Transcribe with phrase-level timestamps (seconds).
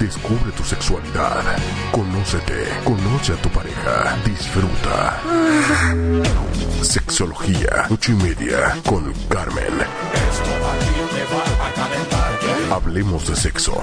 [0.00, 1.42] Descubre tu sexualidad,
[1.90, 5.20] conócete, conoce a tu pareja, disfruta.
[6.82, 9.74] Sexología, ocho y media, con Carmen.
[12.70, 13.78] Hablemos de sexo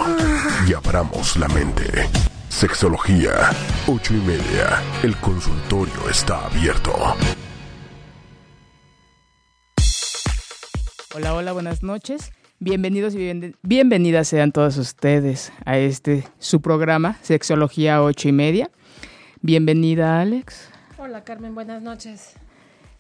[0.68, 2.10] y abramos la mente.
[2.50, 3.52] Sexología,
[3.88, 4.82] ocho y media.
[5.02, 6.94] El consultorio está abierto.
[11.16, 12.32] Hola, hola, buenas noches.
[12.66, 18.72] Bienvenidos y bienvenidas sean todos ustedes a este su programa, Sexología ocho y media.
[19.42, 20.70] Bienvenida, Alex.
[20.98, 22.38] Hola, Carmen, buenas noches.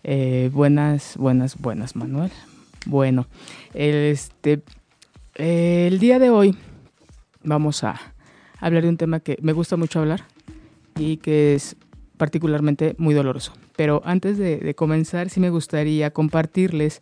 [0.03, 2.29] Eh, buenas, buenas, buenas, Manuel.
[2.85, 3.27] Bueno,
[3.73, 4.63] este,
[5.35, 6.57] el día de hoy
[7.41, 7.97] vamos a
[8.59, 10.25] hablar de un tema que me gusta mucho hablar
[10.97, 11.77] y que es
[12.17, 13.53] particularmente muy doloroso.
[13.77, 16.99] Pero antes de, comenzar, sí me gustaría compartirles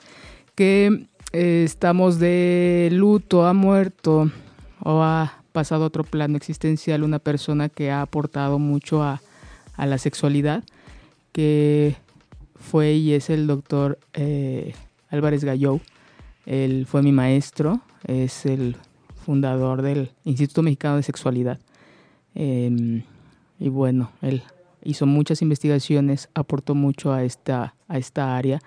[0.54, 4.32] que eh, estamos de luto, ha muerto
[4.84, 9.22] o ha pasado a otro plano existencial una persona que ha aportado mucho a,
[9.78, 10.64] la sexualidad,
[11.32, 11.96] que
[12.56, 14.74] fue y es el doctor eh,
[15.10, 15.82] Álvarez Gallou.
[16.46, 18.76] Él fue mi maestro, es el
[19.26, 21.60] fundador del Instituto Mexicano de Sexualidad.
[22.36, 23.04] Em,
[23.60, 24.44] y bueno, él
[24.84, 28.60] hizo muchas investigaciones, aportó mucho a esta, a esta área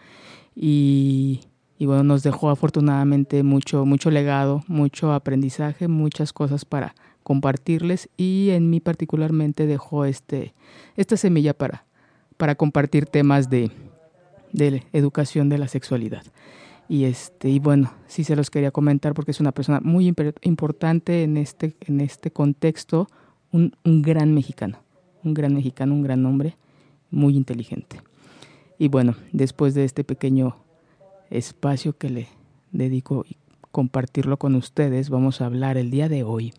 [0.57, 1.43] y,
[1.87, 8.71] bueno, nos dejó afortunadamente mucho, mucho legado, mucho aprendizaje, muchas cosas para compartirles y en
[8.71, 10.55] mí particularmente dejó este,
[10.97, 11.85] esta semilla para,
[12.37, 13.71] para compartir temas de,
[14.53, 16.23] de educación de la sexualidad.
[16.89, 21.23] Y, este, y bueno, sí se los quería comentar porque es una persona muy importante
[21.23, 23.09] en este, en este contexto,
[23.53, 24.79] un, un gran mexicano,
[25.23, 26.57] un gran mexicano, un gran hombre,
[27.11, 28.01] muy inteligente.
[28.79, 30.57] Y bueno, después de este pequeño
[31.37, 32.29] espacio que le
[32.73, 33.37] dedico y
[33.71, 36.55] compartirlo con ustedes, vamos a hablar el día de hoy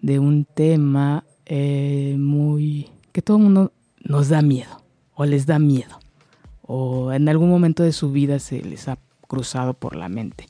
[0.00, 3.72] de un tema eh, muy que todo el mundo
[4.02, 4.82] nos da miedo
[5.14, 5.98] o les da miedo
[6.62, 10.46] o en algún momento de su vida se les ha cruzado por la mente.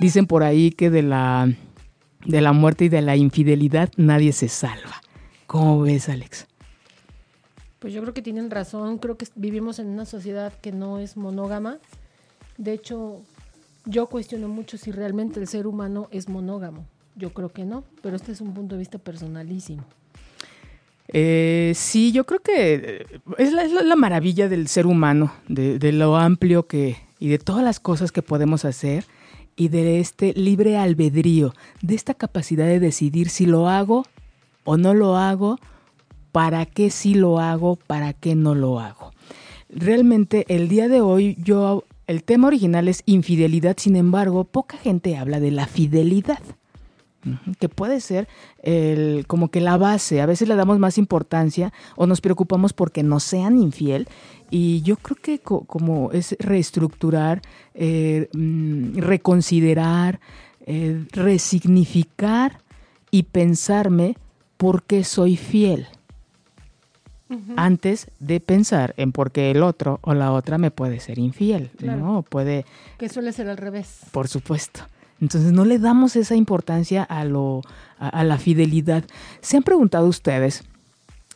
[0.00, 1.52] Dicen por ahí que de la,
[2.24, 5.00] de la muerte y de la infidelidad nadie se salva.
[5.46, 6.46] ¿Cómo ves, Alex?
[7.78, 8.98] Pues yo creo que tienen razón.
[8.98, 11.78] Creo que vivimos en una sociedad que no es monógama.
[12.60, 13.22] De hecho,
[13.86, 16.84] yo cuestiono mucho si realmente el ser humano es monógamo.
[17.16, 19.82] Yo creo que no, pero este es un punto de vista personalísimo.
[21.08, 26.66] Eh, sí, yo creo que eh, es la, maravilla del ser humano, de, lo amplio
[26.66, 29.06] que, y de todas las cosas que podemos hacer
[29.56, 34.04] y de este libre albedrío, de esta capacidad de decidir si lo hago
[34.64, 35.58] o no lo hago,
[36.30, 39.12] para qué sí lo hago, para qué no lo hago.
[39.70, 45.16] Realmente el día de hoy yo, el tema original es infidelidad, sin embargo, poca gente
[45.16, 46.40] habla de la fidelidad
[47.60, 48.26] que puede ser
[48.64, 50.20] el, como que la base.
[50.20, 54.08] A veces le damos más importancia o nos preocupamos porque no sean infiel.
[54.50, 57.42] Y yo creo que como es reestructurar,
[57.74, 60.18] eh, mm, reconsiderar,
[60.66, 62.58] eh, resignificar
[63.12, 64.16] y pensarme
[64.56, 65.86] por qué soy fiel.
[67.56, 71.70] Antes de pensar en por qué el otro o la otra me puede ser infiel,
[71.80, 72.22] ¿no?
[72.22, 72.66] Puede...
[72.98, 74.00] Que suele ser al revés.
[74.10, 74.80] Por supuesto.
[75.20, 77.62] Entonces no le damos esa importancia a, lo,
[77.98, 79.04] a, la fidelidad.
[79.42, 80.64] ¿Se han preguntado ustedes,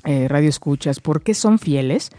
[0.04, 2.10] eh, radio escuchas, por qué son fieles?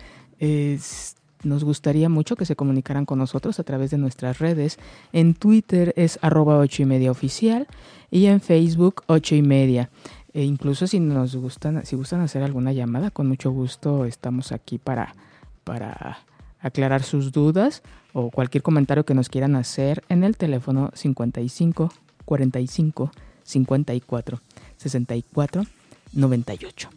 [1.45, 4.77] nos gustaría mucho que se comunicaran con nosotros a través de nuestras redes.
[5.13, 7.67] En Twitter es arroba ocho y media oficial
[8.11, 9.89] y en Facebook ocho y media.
[10.35, 14.77] E incluso si nos gustan, si gustan hacer alguna llamada, con mucho gusto estamos aquí
[14.77, 15.15] para,
[15.63, 16.19] para
[16.59, 21.89] aclarar sus dudas o cualquier comentario que nos quieran hacer en el teléfono 55
[22.25, 23.11] 45
[23.43, 24.41] 54
[24.75, 25.63] 64
[26.11, 26.89] 98.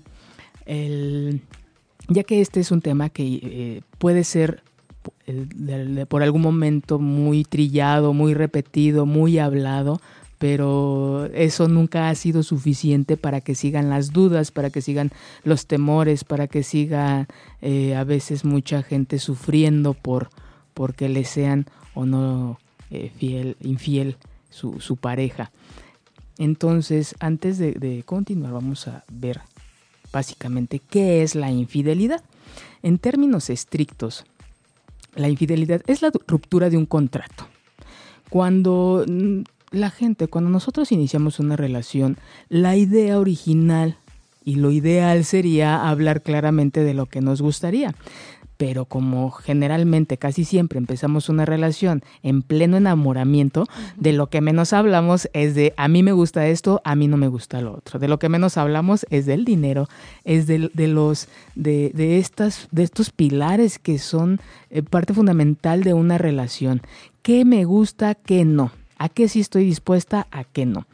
[2.08, 4.64] ya que este es un tema que eh, puede ser
[5.28, 10.00] eh, por algún momento muy trillado, muy repetido, muy hablado,
[10.38, 15.10] pero eso nunca ha sido suficiente para que sigan las dudas, para que sigan
[15.42, 17.26] los temores, para que siga
[17.60, 20.30] eh, a veces mucha gente sufriendo por
[20.74, 24.16] porque le sean o no eh, fiel, infiel
[24.48, 25.50] su, pareja.
[26.38, 29.40] Entonces, antes de, de continuar, vamos a ver
[30.12, 32.22] básicamente qué es la infidelidad.
[32.82, 34.24] En términos estrictos,
[35.16, 37.48] La infidelidad es la ruptura de un contrato.
[38.30, 42.18] Cuando mm, la gente, cuando nosotros iniciamos una relación,
[42.48, 43.96] la idea original
[44.44, 47.94] y lo ideal sería hablar claramente de lo que nos gustaría
[48.58, 53.66] pero como generalmente casi siempre empezamos una relación en pleno enamoramiento,
[53.96, 57.16] de lo que menos hablamos es de a mí me gusta esto, a mí no
[57.16, 57.98] me gusta lo otro.
[58.00, 59.88] De lo que menos hablamos es del dinero,
[60.24, 65.94] es de, los de, de, estas de estos pilares que son eh, parte fundamental de
[65.94, 66.82] una relación.
[67.22, 68.72] ¿Qué me gusta, qué no?
[68.98, 70.26] ¿A qué sí estoy dispuesta?
[70.32, 70.86] ¿A qué no?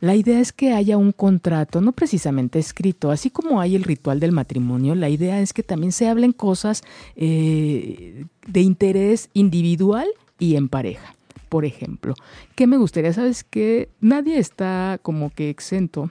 [0.00, 4.20] La idea es que haya un contrato, no precisamente escrito, así como hay el ritual
[4.20, 6.84] del matrimonio, la idea es que también se hablen cosas
[7.16, 10.08] eh, de interés individual
[10.38, 11.14] y en pareja.
[11.48, 12.14] Por ejemplo,
[12.54, 13.12] ¿qué me gustaría?
[13.12, 16.10] Sabes que nadie está como que exento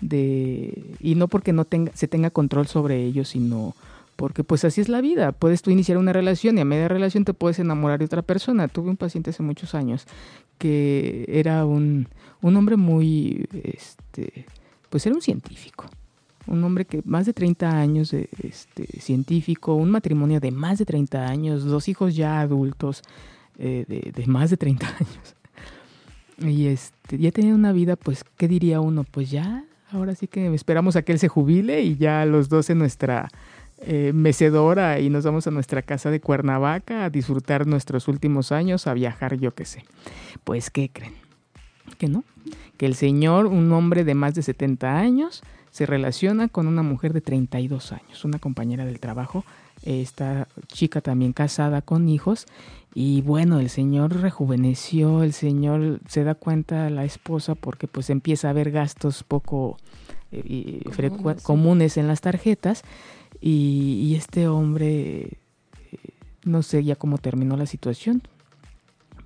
[0.00, 3.74] de, y no porque no tenga, se tenga control sobre ellos, sino
[4.18, 5.30] porque pues así es la vida.
[5.30, 8.66] Puedes tú iniciar una relación y a media relación te puedes enamorar de otra persona.
[8.66, 10.06] Tuve un paciente hace muchos años
[10.58, 12.08] que era un,
[12.42, 14.44] un hombre muy, este,
[14.90, 15.86] pues era un científico.
[16.48, 21.24] Un hombre que más de 30 años este, científico, un matrimonio de más de 30
[21.24, 23.02] años, dos hijos ya adultos
[23.56, 25.36] eh, de, de, más de 30 años.
[26.38, 29.04] Y este, ya tenía una vida, pues, ¿qué diría uno?
[29.04, 32.68] Pues ya, ahora sí que esperamos a que él se jubile y ya los dos
[32.68, 33.28] en nuestra
[33.80, 38.88] eh, mecedora y nos vamos a nuestra casa de Cuernavaca a disfrutar nuestros últimos años,
[38.88, 39.84] a viajar, yo qué sé.
[40.42, 41.14] Pues, ¿qué creen?
[41.96, 42.24] Que no.
[42.76, 47.12] Que el señor, un hombre de más de 70 años, se relaciona con una mujer
[47.12, 49.44] de 32 años, una compañera del trabajo.
[49.84, 52.46] Esta chica también casada con hijos.
[52.94, 58.48] Y bueno, el señor rejuveneció, el señor se da cuenta la esposa porque pues empieza
[58.48, 59.76] a haber gastos poco
[60.32, 62.82] eh, comunes, comunes en las tarjetas
[63.40, 65.98] y, este hombre, eh,
[66.44, 68.22] no sé ya cómo terminó la situación,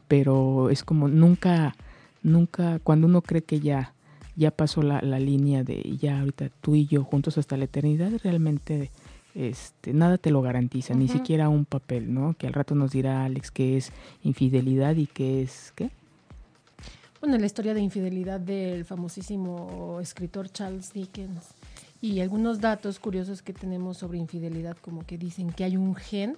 [0.09, 1.75] pero es como nunca,
[2.23, 3.95] nunca, cuando uno cree que ya,
[4.37, 8.13] ya pasó la, la línea de ya ahorita tú y yo juntos hasta la eternidad,
[8.23, 8.91] realmente
[9.35, 12.35] este, nada te lo garantiza, ni siquiera un papel, ¿no?
[12.35, 13.93] Que al rato nos dirá Alex que es
[14.23, 15.91] infidelidad y que es, ¿qué?
[17.21, 21.55] Bueno, la historia de infidelidad del famosísimo escritor Charles Dickens
[22.03, 26.37] y algunos datos curiosos que tenemos sobre infidelidad, como que dicen que hay un gen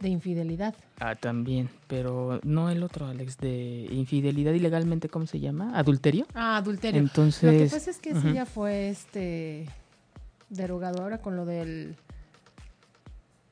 [0.00, 0.74] de infidelidad.
[1.00, 5.76] Ah, también, pero no el otro, Alex, de infidelidad ilegalmente, ¿cómo se llama?
[5.78, 6.26] ¿Adulterio?
[6.34, 7.00] Ah, adulterio.
[7.00, 7.42] Entonces...
[7.42, 9.66] Lo que pasa es que ese ya fue este
[10.50, 11.96] derogado ahora con lo del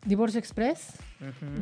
[0.04, 0.92] divorcio express.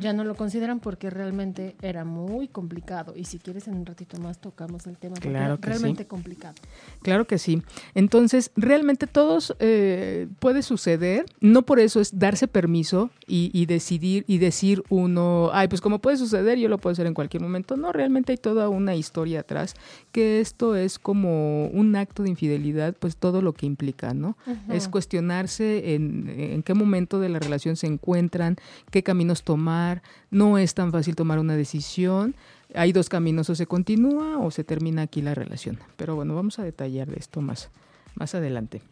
[0.01, 3.15] Ya no lo consideran porque realmente era muy complicado.
[3.17, 5.17] Y si quieres, en un ratito más tocamos el tema.
[5.17, 6.55] Claro que realmente complicado.
[7.03, 7.63] Claro que sí.
[7.95, 11.25] Entonces, realmente todos eh, puede suceder.
[11.41, 16.17] No por eso es darse permiso y, decidir y decir uno, ay, pues como puede
[16.17, 17.77] suceder, yo lo puedo hacer en cualquier momento.
[17.77, 19.75] No, realmente hay toda una historia atrás
[20.13, 24.37] que esto es como un acto de infidelidad, pues todo lo que implica, ¿no?
[24.69, 28.57] Es cuestionarse en, en qué momento de la relación se encuentran,
[28.91, 32.35] qué caminos tomar, no es tan fácil tomar una decisión.
[32.75, 35.79] Hay dos caminos, o se continúa o se termina aquí la relación.
[35.97, 37.71] Pero bueno, vamos a detallar de esto más,
[38.17, 38.83] más adelante.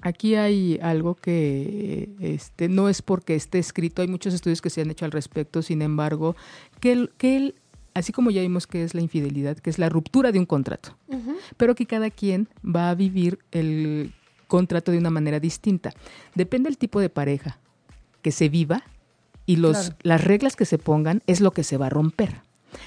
[0.00, 4.82] Aquí hay algo que este, no es porque esté escrito, hay muchos estudios que se
[4.82, 6.36] han hecho al respecto, sin embargo,
[6.80, 7.54] que, el, que
[7.94, 10.98] así como ya vimos que es la infidelidad, que es la ruptura de un contrato,
[11.56, 14.12] pero que cada quien va a vivir el
[14.48, 15.94] contrato de una manera distinta.
[16.34, 17.58] Depende del tipo de pareja
[18.20, 18.82] que se viva,
[19.46, 22.42] y los, las reglas que se pongan es lo que se va a romper.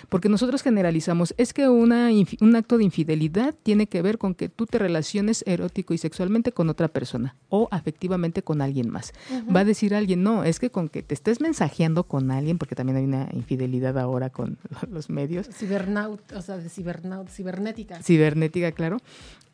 [0.10, 2.10] Porque nosotros generalizamos, es que una,
[2.42, 6.52] un acto de infidelidad tiene que ver con que tú te relaciones erótico y sexualmente
[6.52, 9.14] con otra persona o afectivamente con alguien más.
[9.54, 12.76] Va a decir alguien, no, es que con que te estés mensajeando con alguien, porque
[12.76, 14.58] también hay una infidelidad ahora con
[14.92, 15.48] los medios.
[15.50, 18.02] Cibernaut, o sea, de cibernaut, cibernética.
[18.02, 18.98] Cibernética, claro.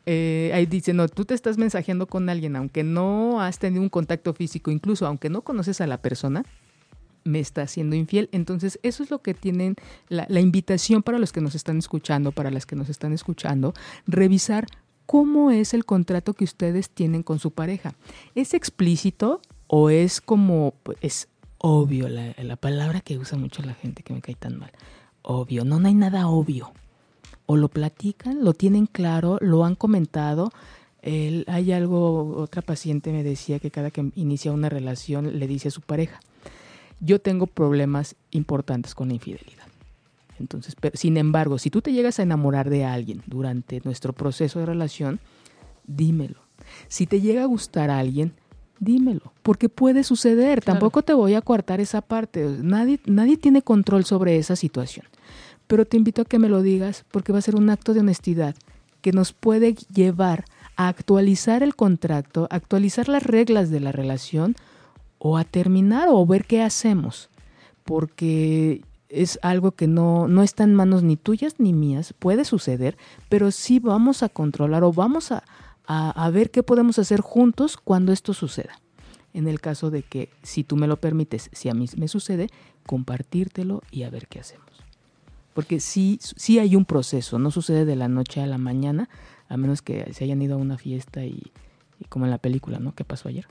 [0.06, 3.88] Eh, ahí dice, no, tú te estás mensajeando con alguien, aunque no has tenido un
[3.88, 6.44] contacto físico, incluso aunque no conoces a la persona,
[7.24, 8.28] me está haciendo infiel.
[8.32, 9.76] Entonces, eso es lo que tienen
[10.08, 13.74] la, invitación para los que nos están escuchando, para las que nos están escuchando,
[14.06, 14.66] revisar
[15.06, 17.94] cómo es el contrato que ustedes tienen con su pareja.
[18.34, 21.28] ¿Es explícito o es como, es
[21.58, 24.72] obvio, la, la palabra que usa mucho la gente que me cae tan mal?
[25.22, 26.72] Obvio, no, no hay nada obvio.
[27.46, 30.52] O lo platican, lo tienen claro, lo han comentado.
[31.02, 35.70] Hay algo, otra paciente me decía que cada que inicia una relación le dice a
[35.70, 36.20] su pareja,
[37.00, 39.64] yo tengo problemas importantes con la infidelidad.
[40.38, 44.58] Entonces, pero, sin embargo, si tú te llegas a enamorar de alguien durante nuestro proceso
[44.58, 45.20] de relación,
[45.86, 46.40] dímelo.
[46.88, 48.34] Si te llega a gustar a alguien,
[48.80, 54.04] dímelo, porque puede suceder, tampoco te voy a coartar esa parte, nadie, nadie tiene control
[54.04, 55.06] sobre esa situación,
[55.66, 58.00] pero te invito a que me lo digas porque va a ser un acto de
[58.00, 58.54] honestidad
[59.00, 60.44] que nos puede llevar
[60.76, 64.56] a actualizar el contrato, actualizar las reglas de la relación
[65.26, 67.30] o a terminar o ver qué hacemos,
[67.84, 72.98] porque es algo que no, no está en manos ni tuyas ni mías, puede suceder,
[73.30, 75.42] pero sí vamos a controlar o vamos a,
[75.86, 78.78] a, ver qué podemos hacer juntos cuando esto suceda.
[79.32, 82.50] En el caso de que, si tú me lo permites, si a mí me sucede,
[82.84, 84.68] compartírtelo y a ver qué hacemos.
[85.54, 89.08] Porque sí, sí hay un proceso, no sucede de la noche a la mañana,
[89.48, 91.50] a menos que se hayan ido a una fiesta y,
[92.10, 92.94] como en la película, ¿no?
[92.94, 93.46] ¿Qué pasó ayer?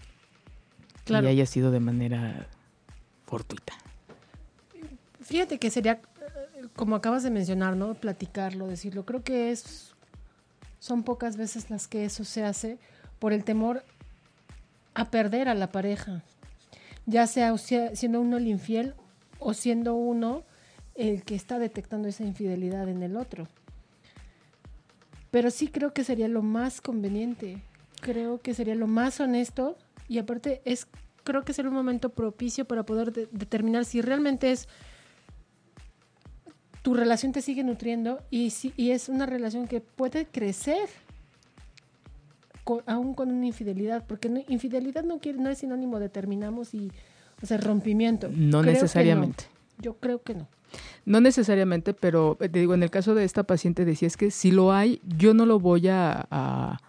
[1.05, 1.27] Claro.
[1.27, 2.47] Y haya sido de manera
[3.25, 3.73] fortuita.
[5.21, 6.01] Fíjate que sería,
[6.75, 7.93] como acabas de mencionar, ¿no?
[7.95, 9.05] Platicarlo, decirlo.
[9.05, 9.93] Creo que es
[10.83, 12.77] son pocas veces las que eso se hace
[13.19, 13.85] por el temor
[14.95, 16.23] a perder a la pareja,
[17.05, 18.93] ya sea siendo uno el infiel
[19.39, 20.43] o siendo uno
[20.95, 23.47] el que está detectando esa infidelidad en el otro.
[25.31, 27.63] Pero sí creo que sería lo más conveniente,
[28.01, 30.87] creo que sería lo más honesto y aparte es
[31.23, 34.67] creo que sería un momento propicio para poder determinar si realmente es
[36.81, 40.89] tu relación te sigue nutriendo y, si, y es una relación que puede crecer
[42.85, 46.91] aún con una infidelidad, porque infidelidad no, quiere, no es sinónimo de terminamos y,
[47.41, 48.29] o sea, rompimiento.
[48.33, 49.45] No necesariamente.
[49.79, 50.47] Yo creo que no.
[51.05, 54.31] No necesariamente, pero eh, te digo, en el caso de esta paciente decía es que
[54.31, 56.79] si lo hay, yo no lo voy a, a,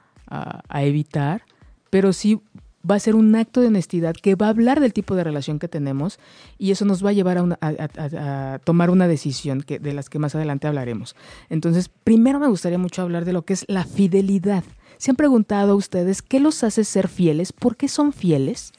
[0.68, 1.42] a evitar,
[1.90, 2.40] pero sí
[2.88, 5.58] va a ser un acto de honestidad que va a hablar del tipo de relación
[5.58, 6.18] que tenemos
[6.58, 10.34] y eso nos va a llevar a, tomar una decisión que, de las que más
[10.34, 11.16] adelante hablaremos.
[11.48, 14.64] Entonces, primero me gustaría mucho hablar de lo que es la fidelidad.
[14.98, 17.52] ¿Se han preguntado a ustedes qué los hace ser fieles?
[17.52, 18.72] ¿Por qué son fieles?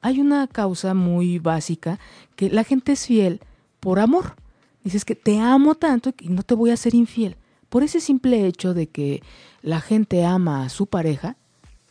[0.00, 1.98] Hay una causa muy básica
[2.36, 3.40] que la gente es fiel
[3.80, 4.36] por amor.
[4.82, 7.36] Dices que te amo tanto y no te voy a ser infiel.
[7.68, 9.22] Por ese simple hecho de que
[9.62, 11.36] la gente ama a su pareja,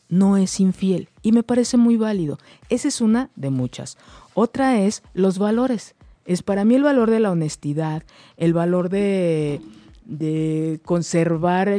[0.10, 2.38] no es infiel y me parece muy válido.
[2.70, 3.98] Esa es una de muchas.
[4.34, 5.96] Otra es los valores.
[6.26, 8.04] Es para mí el valor de la honestidad,
[8.38, 9.62] el valor de,
[10.06, 11.72] de conservar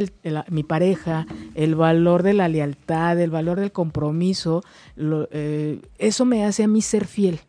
[0.49, 4.63] mi pareja, el valor de la lealtad, el valor del compromiso.
[5.31, 7.39] Eh, eso me hace a mí ser fiel.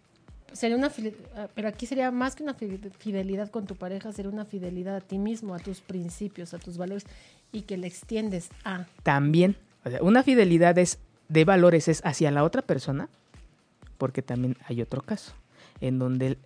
[0.53, 0.91] Sería una
[1.37, 5.01] ah, pero aquí sería más que una fidelidad con tu pareja, sería una fidelidad a
[5.01, 7.05] ti mismo, a tus principios, a tus valores
[7.53, 8.87] y que le extiendes a.
[9.05, 9.57] También,
[10.01, 13.09] una fidelidad es de valores es hacia la otra persona,
[13.99, 15.33] porque también hay otro caso,
[15.81, 16.39] en donde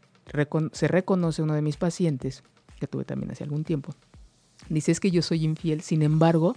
[0.73, 2.43] se reconoce uno de mis pacientes,
[2.81, 3.95] que tuve también hace algún tiempo,
[4.69, 6.57] dice es que yo soy infiel, sin embargo,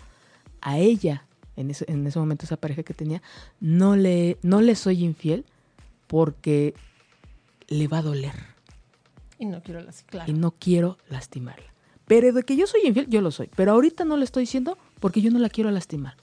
[0.61, 3.21] a ella, en ese, en ese momento esa pareja que tenía,
[3.59, 5.45] no le, no le soy infiel
[6.07, 6.73] porque
[7.67, 8.33] le va a doler.
[9.37, 9.81] Y no quiero,
[10.27, 11.73] y no quiero lastimarla.
[12.07, 13.49] Pero de que yo soy infiel, yo lo soy.
[13.55, 16.15] Pero ahorita no le estoy diciendo porque yo no la quiero lastimar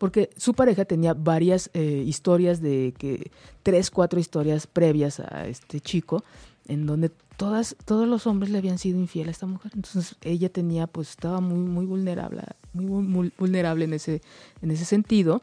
[0.00, 3.30] porque su pareja tenía varias eh, historias de que
[3.62, 6.24] tres, cuatro historias previas a este chico,
[6.68, 9.72] en donde todas, todos los hombres le habían sido infiel a esta mujer.
[9.74, 14.22] Entonces ella tenía, pues estaba muy, muy vulnerable, muy, vulnerable en ese,
[14.62, 15.42] en ese sentido.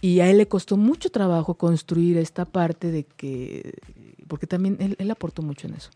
[0.00, 3.74] Y a él le costó mucho trabajo construir esta parte de que,
[4.26, 5.90] porque también él, él aportó mucho en eso.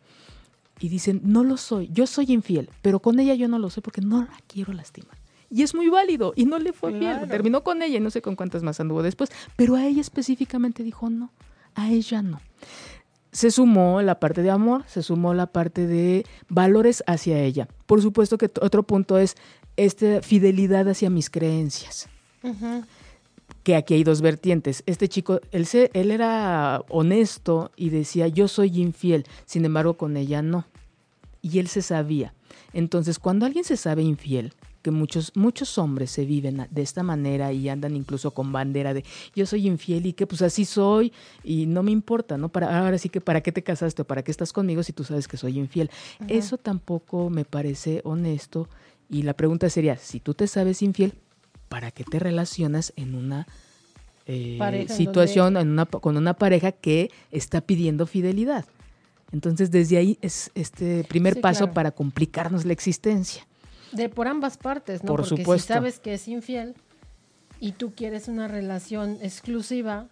[0.79, 3.83] Y dicen, no lo soy, yo soy infiel, pero con ella yo no lo soy
[3.83, 5.18] porque no la quiero lastimar.
[5.51, 6.33] Y es muy válido.
[6.37, 7.29] Y no le fue bien.
[7.29, 9.31] Terminó con ella y no sé con cuántas más anduvo después.
[9.57, 11.31] Pero a ella específicamente dijo no.
[11.75, 12.41] A ella no.
[13.33, 17.69] Se sumó la parte de amor, se sumó la parte de valores hacia ella.
[17.87, 19.37] Por supuesto que otro punto es
[19.77, 22.09] esta fidelidad hacia mis creencias.
[23.63, 24.83] Que aquí hay dos vertientes.
[24.87, 30.17] Este chico, él, se, él era honesto y decía, yo soy infiel, sin embargo con
[30.17, 30.67] ella no.
[31.43, 32.35] Y él se sabía.
[32.73, 37.53] Entonces, cuando alguien se sabe infiel, que muchos, muchos hombres se viven de esta manera
[37.53, 39.05] y andan incluso con bandera de
[39.35, 42.49] yo soy infiel y que pues así soy y no me importa, ¿no?
[42.49, 45.05] Para, ahora sí que para qué te casaste o para qué estás conmigo si tú
[45.05, 45.91] sabes que soy infiel.
[46.29, 48.69] Eso tampoco me parece honesto
[49.11, 51.15] y la pregunta sería, si tú te sabes infiel,
[51.69, 53.47] ¿para qué te relacionas en una
[54.27, 58.67] eh, situación en una, con una pareja que está pidiendo fidelidad?
[59.33, 63.48] Entonces, desde ahí es este primer paso para complicarnos la existencia.
[63.93, 65.09] De por ambas partes, ¿no?
[65.09, 65.67] Por Porque supuesto.
[65.67, 66.75] si sabes que es infiel
[67.61, 70.07] y tú quieres una relación exclusiva,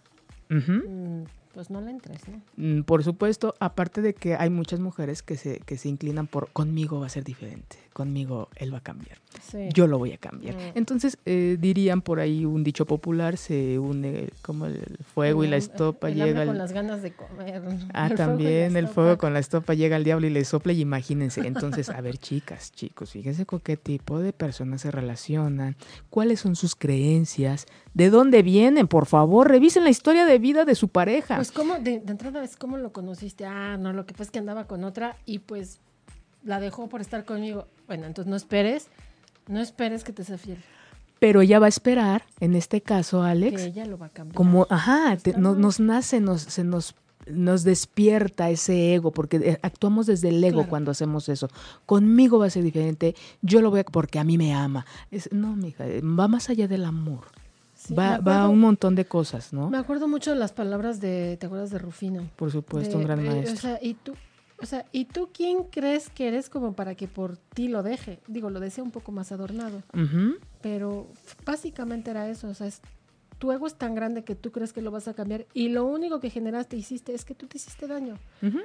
[1.57, 2.39] pues no le entres, ¿no?
[2.55, 6.49] Mm, Por supuesto, aparte de que hay muchas mujeres que se, que se inclinan por
[6.51, 9.69] conmigo va a ser diferente, conmigo él va a cambiar, Sí.
[9.73, 10.53] yo lo voy a cambiar.
[10.55, 10.59] Mm.
[10.75, 15.57] Entonces, eh, dirían por ahí un dicho popular, se une como el fuego y la
[15.57, 17.63] estopa el llega con las ganas de comer.
[17.91, 20.81] Ah, fuego también el fuego con la estopa llega al diablo y le sopla y
[20.81, 21.41] imagínense.
[21.47, 25.75] Entonces, a ver, chicas, chicos, fíjense con qué tipo de personas se relacionan,
[26.11, 27.65] cuáles son sus creencias,
[27.97, 31.35] de dónde vienen, por favor, revisen la historia de vida de su pareja.
[31.37, 31.75] Pues, ¿cómo?
[31.79, 33.43] De, de entrada es cómo lo conociste.
[33.45, 35.79] Ah, no, lo que pasa es que andaba con otra y pues
[36.43, 37.67] la dejó por estar conmigo.
[37.87, 38.87] Bueno, entonces no esperes,
[39.47, 40.59] no esperes que te sea fiel.
[41.19, 44.35] Pero ella va a esperar, en este caso, Que Alex, ella lo va a cambiar.
[44.35, 46.93] como, ajá, te- no- nos nace, nos, se nos
[47.29, 50.69] nos despierta ese ego, porque eh, actuamos desde el ego Claro.
[50.69, 51.49] cuando hacemos eso.
[51.85, 54.85] Conmigo va a ser diferente, yo lo voy a, porque a mí me ama.
[55.11, 55.83] Es- no, mija,
[56.17, 57.25] va más allá del amor.
[57.87, 59.69] Sí, va, va a un montón de cosas, ¿no?
[59.69, 62.27] Me acuerdo mucho de las palabras de, ¿te acuerdas de Rufino?
[62.35, 63.53] Por supuesto, De- un gran eh, maestro.
[63.53, 64.13] O sea, y tú,
[64.61, 68.19] o sea, ¿y tú quién crees que eres como para que por ti lo deje?
[68.27, 69.83] Digo, lo decía un poco más adornado,
[70.61, 71.07] pero
[71.45, 72.81] básicamente era eso, o sea, es-
[73.39, 75.85] tu ego es tan grande que tú crees que lo vas a cambiar y lo
[75.85, 78.17] único que generaste, hiciste, es que tú te hiciste daño.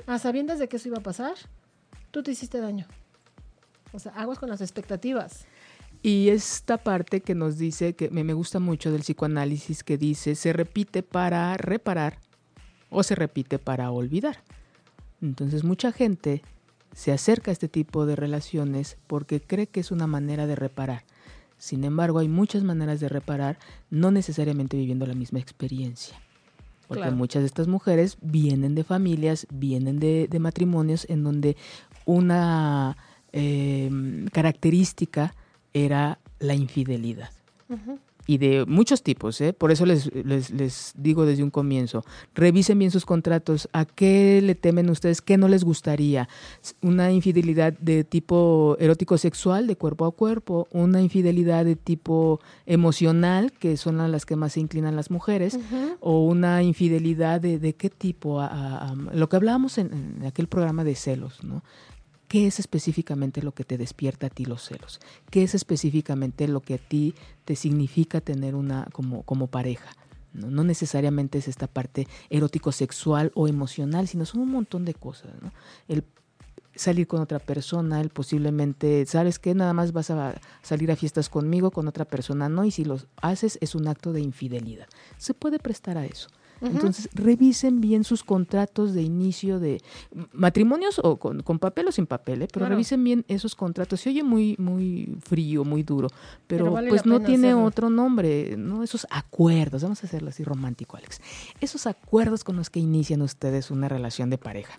[0.06, 1.34] A sabiendas de que eso iba a pasar,
[2.10, 2.86] tú te hiciste daño.
[3.92, 5.44] O sea, aguas con las expectativas.
[6.02, 10.52] Y esta parte que nos dice, que me, gusta mucho del psicoanálisis, que dice, se
[10.52, 12.18] repite para reparar
[12.90, 14.42] o se repite para olvidar.
[15.20, 16.42] Entonces mucha gente
[16.92, 21.04] se acerca a este tipo de relaciones porque cree que es una manera de reparar.
[21.56, 23.56] Sin embargo, hay muchas maneras de reparar,
[23.88, 26.20] no necesariamente viviendo la misma experiencia.
[26.88, 27.16] Porque Claro.
[27.16, 31.56] muchas de estas mujeres vienen de familias, vienen de, de matrimonios en donde
[32.04, 32.96] una
[33.32, 33.88] eh,
[34.32, 35.34] característica
[35.74, 37.30] era la infidelidad.
[38.24, 39.52] Y de muchos tipos, ¿eh?
[39.52, 42.04] Por eso les, les, les digo desde un comienzo,
[42.36, 46.28] revisen bien sus contratos, a qué le temen ustedes, qué no les gustaría.
[46.82, 53.50] Una infidelidad de tipo erótico sexual, de cuerpo a cuerpo, una infidelidad de tipo emocional,
[53.52, 55.58] que son a las que más se inclinan las mujeres,
[55.98, 60.26] o una infidelidad de, de qué tipo, a- a- a- lo que hablábamos en, en
[60.26, 61.64] aquel programa de celos, ¿no?
[62.32, 65.00] ¿Qué es específicamente lo que te despierta a ti los celos?
[65.28, 67.14] ¿Qué es específicamente lo que a ti
[67.44, 69.90] te significa tener una como, como pareja?
[70.32, 75.30] No, necesariamente es esta parte erótico-sexual o emocional, sino son un montón de cosas.
[75.88, 76.04] El
[76.74, 79.54] salir con otra persona, el posiblemente, ¿sabes qué?
[79.54, 82.98] Nada más vas a salir a fiestas conmigo, con otra persona no, y si lo
[83.20, 84.86] haces es un acto de infidelidad.
[85.18, 86.28] Se puede prestar a eso.
[86.62, 89.80] Entonces, revisen bien sus contratos de inicio de
[90.32, 92.48] matrimonios o con, con papel o sin papel, ¿eh?
[92.52, 92.74] pero Claro.
[92.74, 94.00] revisen bien esos contratos.
[94.00, 96.08] Se oye muy, muy frío, muy duro,
[96.46, 97.64] pero, Pero vale pues no tiene hacerlo.
[97.64, 98.82] otro nombre, ¿no?
[98.82, 101.20] Esos acuerdos, vamos a hacerlo así romántico, Alex.
[101.60, 104.74] Esos acuerdos con los que inician ustedes una relación de pareja.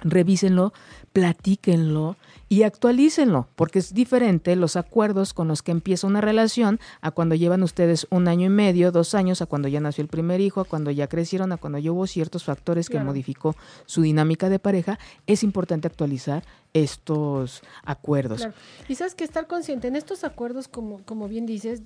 [0.00, 0.72] Revísenlo,
[1.12, 2.16] platíquenlo
[2.48, 7.34] y actualícenlo, porque es diferente los acuerdos con los que empieza una relación a cuando
[7.34, 10.60] llevan ustedes un año y medio, dos años, a cuando ya nació el primer hijo,
[10.60, 13.06] a cuando ya crecieron, a cuando ya hubo ciertos factores que Claro.
[13.06, 14.98] modificó su dinámica de pareja.
[15.26, 18.38] Es importante actualizar estos acuerdos.
[18.40, 18.54] Claro.
[18.88, 21.82] Y sabes que estar consciente en estos acuerdos, como, como bien dices,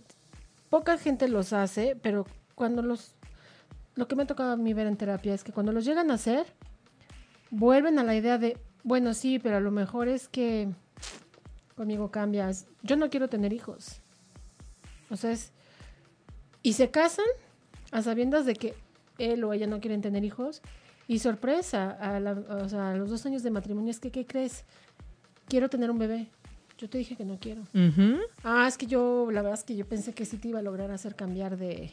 [0.71, 3.15] poca gente los hace, pero cuando los...
[3.95, 6.11] Lo que me ha tocado a mí ver en terapia es que cuando los llegan
[6.11, 6.47] a hacer,
[7.51, 10.69] vuelven a la idea de, bueno, sí, pero a lo mejor es que
[11.77, 12.67] conmigo cambias.
[12.83, 14.01] Yo no quiero tener hijos.
[15.11, 15.53] O sea, es...
[16.63, 17.25] Y se casan
[17.93, 18.75] a sabiendas de que
[19.19, 20.61] él o ella no quieren tener hijos.
[21.07, 24.27] Y sorpresa, a, la- o sea, a los dos años de matrimonio es que, ¿qué
[24.27, 24.65] crees?
[25.47, 26.27] Quiero tener un bebé.
[26.77, 27.63] Yo te dije que no quiero.
[27.75, 28.19] Ujú.
[28.45, 30.63] Ah, es que yo, la verdad es que yo pensé que sí te iba a
[30.63, 31.93] lograr hacer cambiar de,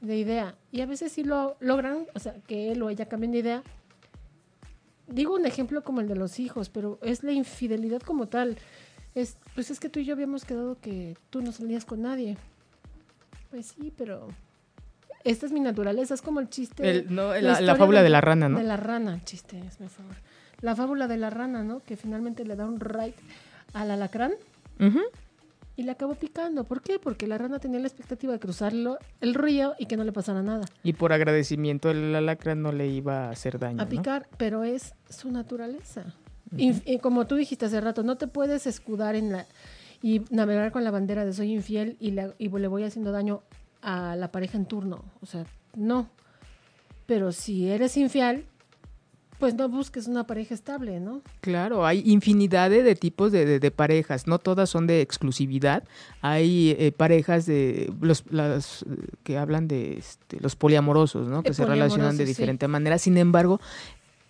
[0.00, 0.54] de idea.
[0.70, 3.62] Y a veces sí lo logran, o sea, que él o ella cambien de idea.
[5.12, 8.56] Digo un ejemplo como el de los hijos, pero es la infidelidad como tal.
[9.14, 12.36] Es, pues es que tú y yo habíamos quedado que tú no salías con nadie.
[13.50, 14.28] Pues sí, pero
[15.24, 16.88] esta es mi naturaleza, es como el chiste.
[16.88, 18.58] El- no, la, la historia fábula de la rana, ¿no?
[18.58, 20.16] De la rana, el chiste, es mi favor.
[20.62, 21.80] La fábula de la rana, ¿no?
[21.80, 23.16] Que finalmente le da un right
[23.74, 24.32] al alacrán
[24.80, 25.00] Ujú.
[25.76, 26.64] Y le acabó picando.
[26.64, 26.98] ¿Por qué?
[26.98, 30.42] Porque la rana tenía la expectativa de cruzarlo el río y que no le pasara
[30.42, 30.66] nada.
[30.82, 33.80] Y por agradecimiento el alacrán no le iba a hacer daño.
[33.80, 33.90] A ¿no?
[33.90, 36.14] picar, pero es su naturaleza.
[36.56, 39.46] y, y como tú dijiste hace rato, no te puedes escudar en la
[40.02, 43.42] y navegar con la bandera de soy infiel y le, y le voy haciendo daño
[43.80, 45.04] a la pareja en turno.
[45.20, 46.10] O sea, no.
[47.06, 48.46] Pero si eres infiel,
[49.42, 51.20] pues no busques una pareja estable, ¿no?
[51.40, 55.82] Claro, hay infinidad de, tipos de, parejas, no todas son de exclusividad.
[56.20, 58.84] Hay eh, parejas de los las,
[59.24, 61.42] que hablan de este, los poliamorosos, ¿no?
[61.42, 62.98] Que se relacionan de diferente manera.
[62.98, 63.60] Sin embargo,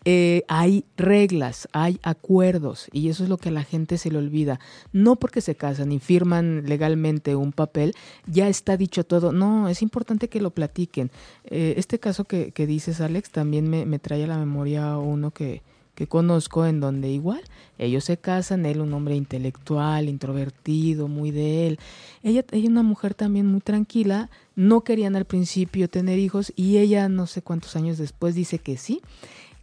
[0.05, 4.19] eh, hay reglas, hay acuerdos y eso es lo que a la gente se le
[4.19, 4.59] olvida.
[4.93, 7.95] No porque se casan y firman legalmente un papel,
[8.27, 9.33] ya está dicho todo.
[9.33, 11.11] No, es importante que lo platiquen.
[11.45, 15.63] Eh, este caso que, dices, Alex, también me, me, trae a la memoria uno que,
[15.95, 17.43] que conozco en donde igual
[17.79, 21.79] ellos se casan, él un hombre intelectual, introvertido, muy de él.
[22.23, 27.09] Ella, ella una mujer también muy tranquila, no querían al principio tener hijos y ella
[27.09, 29.01] no sé cuántos años después dice que sí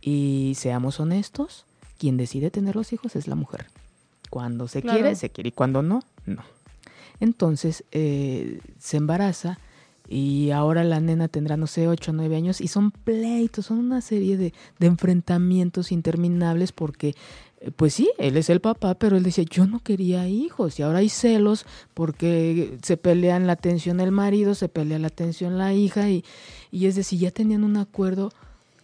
[0.02, 1.66] y seamos honestos,
[1.98, 3.68] quien decide tener los hijos es la mujer.
[4.30, 6.44] Cuando se quiere, se quiere y cuando no, no.
[7.20, 9.60] Entonces eh, se embaraza
[10.08, 13.78] y ahora la nena tendrá, no sé, 8 o 9 años y son pleitos, son
[13.78, 17.16] una serie de, de enfrentamientos interminables porque,
[17.60, 20.84] eh, pues sí, él es el papá, pero él dice, yo no quería hijos y
[20.84, 25.74] ahora hay celos porque se pelean la atención del marido, se pelea la atención la
[25.74, 26.26] hija y,
[26.72, 28.32] y es decir, ya tenían un acuerdo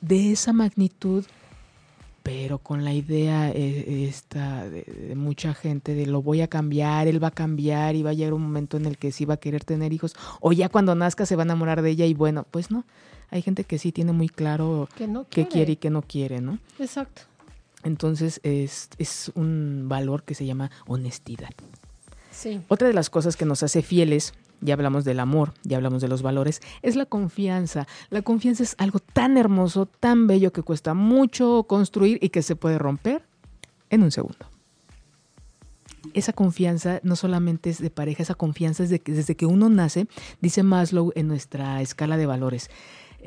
[0.08, 1.26] de esa magnitud,
[2.22, 7.24] pero con la idea eh, esta de, mucha gente de lo voy a cambiar, él
[7.24, 9.38] va a cambiar y va a llegar un momento en el que sí va a
[9.38, 12.46] querer tener hijos, o ya cuando nazca se va a enamorar de ella y bueno,
[12.50, 12.86] pues no,
[13.32, 16.42] hay gente que sí tiene muy claro que no qué quiere y qué no quiere,
[16.42, 16.60] ¿no?
[16.80, 17.24] Exacto.
[17.84, 21.52] Entonces es, es un valor que se llama honestidad.
[22.32, 22.62] Sí.
[22.68, 26.08] Otra de las cosas que nos hace fieles ya hablamos del amor, ya hablamos de
[26.08, 27.88] los valores, es la confianza.
[28.10, 32.56] La confianza es algo tan hermoso, tan bello que cuesta mucho construir y que se
[32.56, 33.24] puede romper
[33.90, 34.46] en un segundo.
[36.14, 39.70] Esa confianza no solamente es de pareja, esa confianza es de que desde que uno
[39.70, 40.08] nace,
[40.40, 42.70] dice Maslow en nuestra escala de valores.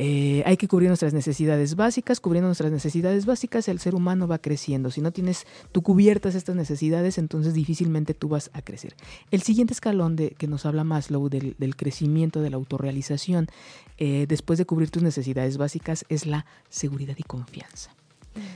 [0.01, 2.21] Eh, hay que cubrir nuestras necesidades básicas.
[2.21, 4.93] Cubriendo nuestras necesidades básicas, el ser humano va creciendo.
[4.93, 8.95] Si no tienes tú cubiertas estas necesidades, entonces difícilmente tú vas a crecer.
[9.33, 13.49] El siguiente escalón de que nos habla Maslow del, del crecimiento, de la autorrealización,
[13.99, 17.91] eh, después de cubrir tus necesidades básicas, es la seguridad y confianza.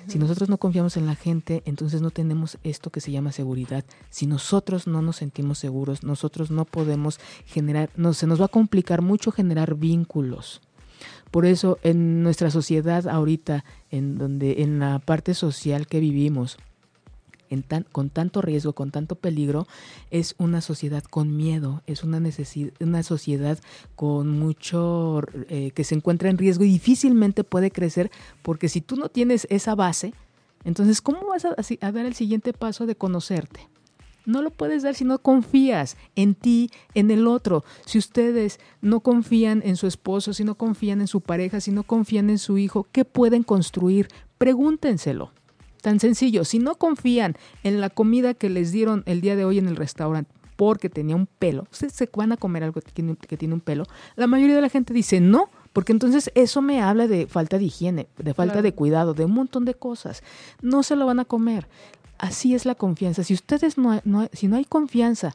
[0.07, 3.85] Si nosotros no confiamos en la gente, entonces no tenemos esto que se llama seguridad.
[4.11, 8.48] Si nosotros no nos sentimos seguros, nosotros no podemos generar, no, se nos va a
[8.48, 10.61] complicar mucho generar vínculos.
[11.33, 16.59] Por eso en nuestra sociedad ahorita, en donde en la parte social que vivimos,
[17.49, 19.66] en tan, con tanto riesgo, con tanto peligro,
[20.11, 22.21] es una sociedad con miedo, es una,
[22.81, 23.59] una sociedad
[23.97, 28.11] con mucho eh, que se encuentra en riesgo y difícilmente puede crecer
[28.42, 30.12] porque si tú no tienes esa base,
[30.64, 33.71] entonces ¿cómo vas a, a dar el siguiente paso de conocerte?
[34.24, 37.64] No lo puedes dar si no confías en ti, en el otro.
[37.87, 41.82] Si ustedes no confían en su esposo, si no confían en su pareja, si no
[41.82, 44.08] confían en su hijo, ¿qué pueden construir?
[44.38, 45.32] Pregúntenselo.
[45.80, 49.58] Tan sencillo, si no confían en la comida que les dieron el día de hoy
[49.58, 53.54] en el restaurante porque tenía un pelo, ustedes se van a comer algo que tiene,
[53.54, 57.26] un pelo, la mayoría de la gente dice no, porque entonces eso me habla de
[57.26, 60.22] falta de higiene, de falta de cuidado, de un montón de cosas.
[60.61, 61.66] No se lo van a comer.
[62.22, 63.24] Así es la confianza.
[63.24, 64.00] Si ustedes no,
[64.32, 65.35] si no hay confianza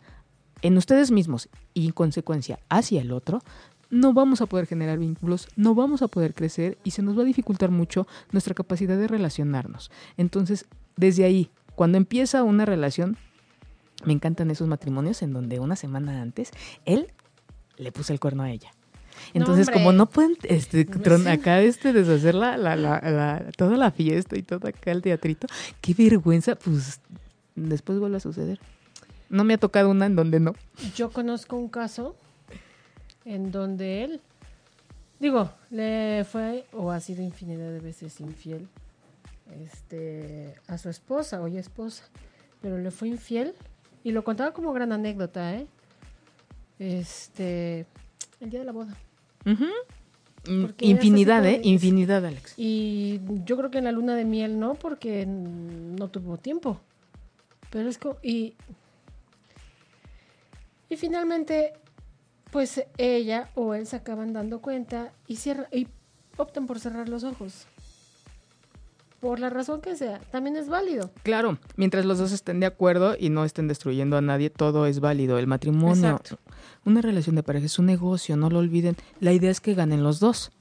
[0.62, 3.41] en ustedes mismos y en consecuencia hacia el otro,
[3.89, 7.23] no vamos a poder generar vínculos, no vamos a poder crecer y se nos va
[7.23, 9.91] a dificultar mucho nuestra capacidad de relacionarnos.
[10.15, 13.17] Entonces, desde ahí, cuando empieza una relación,
[14.06, 16.52] me encantan esos matrimonios en donde una semana antes
[16.86, 17.12] él
[17.76, 18.71] le puso el cuerno a ella.
[19.34, 20.88] Entonces, como no pueden este,
[21.30, 25.48] acá este, deshacer la, la, la, toda la fiesta y todo acá el teatrito,
[25.82, 27.00] qué vergüenza, pues
[27.56, 28.60] después vuelve a suceder.
[29.30, 30.54] No me ha tocado una en donde no.
[30.96, 32.16] Yo conozco un caso
[33.26, 34.22] en donde él,
[35.20, 38.70] digo, le fue o ha sido infinidad de veces infiel
[39.64, 42.04] este, a su esposa, hoy esposa,
[42.62, 43.54] pero le fue infiel
[44.04, 45.68] y lo contaba como gran anécdota, ¿eh?
[46.80, 47.86] Este,
[48.40, 48.96] el día de la boda.
[50.80, 51.60] Infinidad, ¿eh?
[51.64, 52.54] Infinidad, Alex.
[52.58, 56.80] Y yo creo que en la luna de miel no, porque no tuvo tiempo.
[57.70, 58.18] Pero es como.
[58.24, 58.56] Y,
[60.90, 61.74] y finalmente,
[62.52, 65.88] pues ella o él se acaban dando cuenta y, cierra, y
[66.38, 67.68] optan por cerrar los ojos
[69.20, 71.10] por la razón que sea, también es válido.
[71.24, 75.00] Claro, mientras los dos estén de acuerdo y no estén destruyendo a nadie, todo es
[75.00, 75.40] válido.
[75.40, 76.22] El matrimonio,
[76.86, 78.96] una relación de pareja es un negocio, no lo olviden.
[79.20, 80.52] La idea es que ganen los dos.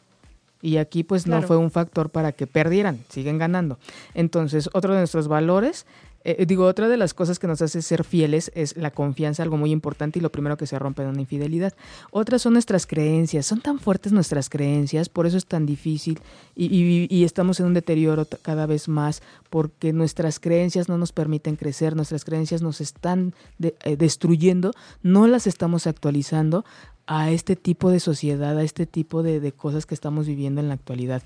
[0.63, 3.79] Y aquí pues no fue un factor para que perdieran, siguen ganando.
[4.15, 5.87] Entonces, otro de nuestros valores
[6.29, 9.57] Eh, digo, otra de las cosas que nos hace ser fieles es la confianza, algo
[9.57, 11.73] muy importante y lo primero que se rompe en una infidelidad.
[12.11, 16.19] Otras son nuestras creencias, son tan fuertes nuestras creencias, por eso es tan difícil
[16.57, 21.95] y, estamos en un deterioro cada vez más porque nuestras creencias no nos permiten crecer,
[21.95, 24.73] nuestras creencias nos están eh, destruyendo,
[25.05, 26.65] no las estamos actualizando
[27.07, 30.75] a este tipo de sociedad, a este tipo de, cosas que estamos viviendo en la
[30.75, 31.23] actualidad.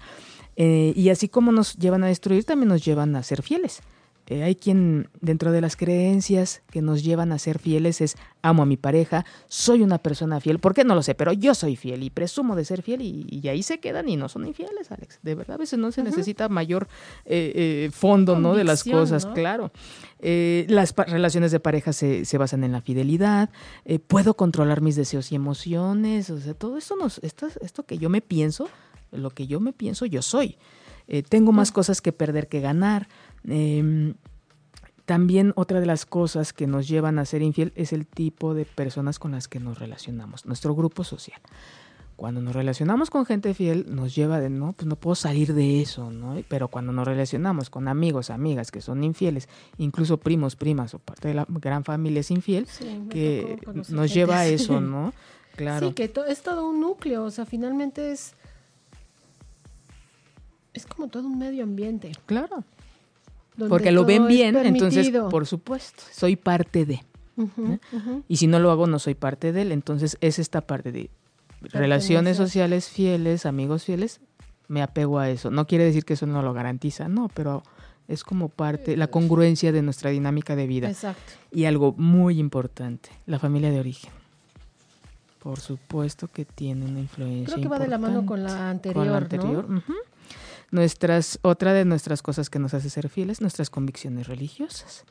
[0.56, 3.80] Eh, y así como nos llevan a destruir, también nos llevan a ser fieles.
[4.30, 8.62] Eh, hay quien dentro de las creencias que nos llevan a ser fieles es amo
[8.62, 11.16] a mi pareja, soy una persona fiel, ¿por qué no lo sé?
[11.16, 14.28] Pero yo soy fiel y presumo de ser fiel y, ahí se quedan y no
[14.28, 15.18] son infieles, Alex.
[15.22, 16.86] De verdad, a veces no se necesita mayor
[17.24, 18.54] eh, eh, fondo ¿no?
[18.54, 19.72] de las cosas, claro.
[20.20, 23.50] las relaciones de pareja se, se, basan en la fidelidad,
[24.06, 28.08] puedo controlar mis deseos y emociones, o sea, todo esto, nos, esto, esto que yo
[28.08, 28.68] me pienso,
[29.10, 30.56] lo que yo me pienso, yo soy.
[31.28, 33.08] tengo más cosas que perder que ganar.
[33.46, 34.14] Em,
[35.10, 38.64] también otra de las cosas que nos llevan a ser infiel es el tipo de
[38.64, 41.40] personas con las que nos relacionamos, nuestro grupo social.
[42.14, 45.80] Cuando nos relacionamos con gente fiel, nos lleva de no, pues no puedo salir de
[45.80, 46.40] eso, ¿no?
[46.48, 49.48] Pero cuando nos relacionamos con amigos, amigas que son infieles,
[49.78, 52.68] incluso primos, primas o parte de la gran familia es infiel,
[53.08, 55.12] que nos lleva a eso, ¿no?
[55.56, 55.88] Claro.
[55.88, 58.34] Sí, que es todo un núcleo, o sea, finalmente es
[60.72, 62.12] es como todo un medio ambiente.
[62.26, 62.64] Claro
[63.68, 67.04] porque lo ven bien, entonces, por supuesto, soy parte de.
[68.28, 69.72] Y si no lo hago, no soy parte de él.
[69.72, 71.10] Entonces, es esta parte de
[71.62, 74.20] relaciones sociales fieles, amigos fieles,
[74.68, 75.50] me apego a eso.
[75.50, 77.62] No quiere decir que eso no lo garantiza, no, pero
[78.08, 80.88] es como parte, la congruencia de nuestra dinámica de vida.
[80.88, 81.32] Exacto.
[81.50, 84.10] Y algo muy importante, la familia de origen.
[85.38, 87.54] Por supuesto que tiene una influencia.
[87.54, 89.04] Creo que va de la mano con la anterior.
[89.04, 89.66] Con la anterior.
[90.70, 95.04] Nuestras, otra de nuestras cosas que nos hace ser fieles, nuestras convicciones religiosas,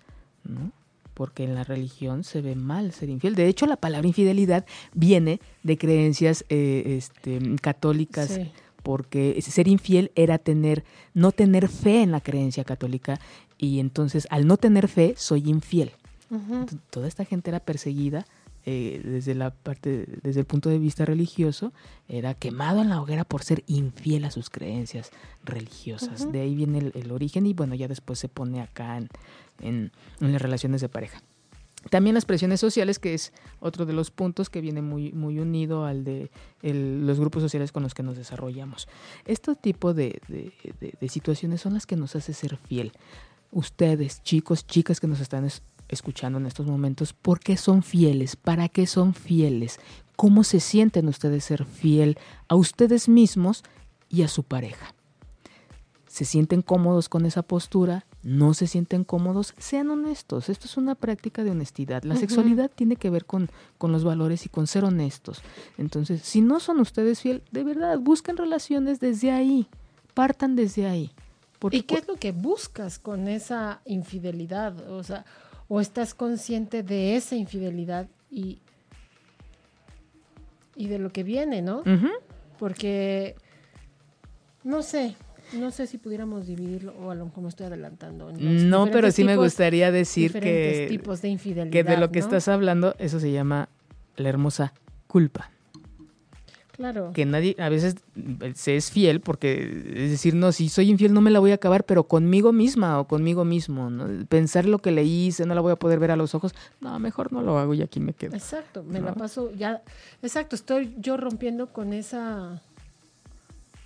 [0.44, 0.72] ¿no?
[1.14, 3.36] Porque en la religión se ve mal ser infiel.
[3.36, 8.40] De hecho, la palabra infidelidad viene de creencias eh, este, católicas.
[8.84, 13.20] porque ser infiel era tener, no tener fe en la creencia católica
[13.58, 15.92] y entonces al no tener fe soy infiel.
[16.90, 18.26] Toda esta gente era perseguida
[18.72, 21.74] eh, desde la parte, desde el punto de vista religioso,
[22.08, 25.10] era quemado en la hoguera por ser infiel a sus creencias
[25.44, 26.32] religiosas.
[26.32, 29.10] De ahí viene el, origen y bueno, ya después se pone acá en,
[29.60, 31.24] en, las relaciones de pareja.
[31.90, 35.86] También las presiones sociales, que es otro de los puntos que viene muy, muy unido
[35.86, 36.30] al de
[36.62, 38.88] los grupos sociales con los que nos desarrollamos.
[39.26, 42.92] Este tipo de, de, situaciones son las que nos hace ser fiel.
[43.50, 45.50] Ustedes, chicos, chicas que nos están
[45.90, 48.36] escuchando en estos momentos, ¿por qué son fieles?
[48.36, 49.80] ¿Para qué son fieles?
[50.16, 53.64] ¿Cómo se sienten ustedes ser fiel a ustedes mismos
[54.10, 54.94] y a su pareja?
[56.08, 58.06] ¿Se sienten cómodos con esa postura?
[58.24, 59.54] ¿No se sienten cómodos?
[59.58, 60.50] Sean honestos.
[60.50, 62.04] Esto es una práctica de honestidad.
[62.04, 65.42] La sexualidad tiene que ver con, con los valores y con ser honestos.
[65.78, 69.68] Entonces, si no son ustedes fiel, de verdad, busquen relaciones desde ahí.
[70.16, 71.12] Partan desde ahí.
[71.72, 74.90] ¿Y qué es lo que buscas con esa infidelidad?
[74.92, 75.26] O sea,
[75.70, 78.60] o estás consciente de esa infidelidad y,
[80.76, 81.84] y de lo que viene, ¿no?
[82.58, 83.36] Porque,
[84.64, 85.16] no sé,
[85.54, 88.34] no sé si pudiéramos dividirlo o a lo como estoy adelantando.
[88.34, 92.48] No, pero sí me gustaría decir que, tipos de infidelidad, que de lo que estás
[92.48, 93.70] hablando, eso se llama
[94.18, 94.74] la hermosa
[95.08, 95.52] culpa.
[96.80, 97.12] Claro.
[97.14, 97.98] Que nadie, a veces
[98.56, 101.56] se es fiel porque, es decir, no, si soy infiel no me la voy a
[101.56, 104.26] acabar, pero conmigo misma o conmigo mismo, ¿no?
[104.28, 106.98] Pensar lo que le hice, no la voy a poder ver a los ojos, no,
[106.98, 108.34] mejor no lo hago y aquí me quedo.
[108.34, 109.82] Exacto, me la paso ya,
[110.24, 112.62] exacto, estoy yo rompiendo con esa,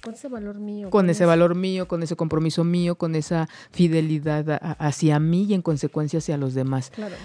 [0.03, 0.91] con ese valor mío.
[0.91, 5.63] Con, ese, valor mío, con ese compromiso mío, con esa fidelidad hacia mí y en
[5.63, 6.91] consecuencia hacia los demás.
[6.91, 7.15] Claro.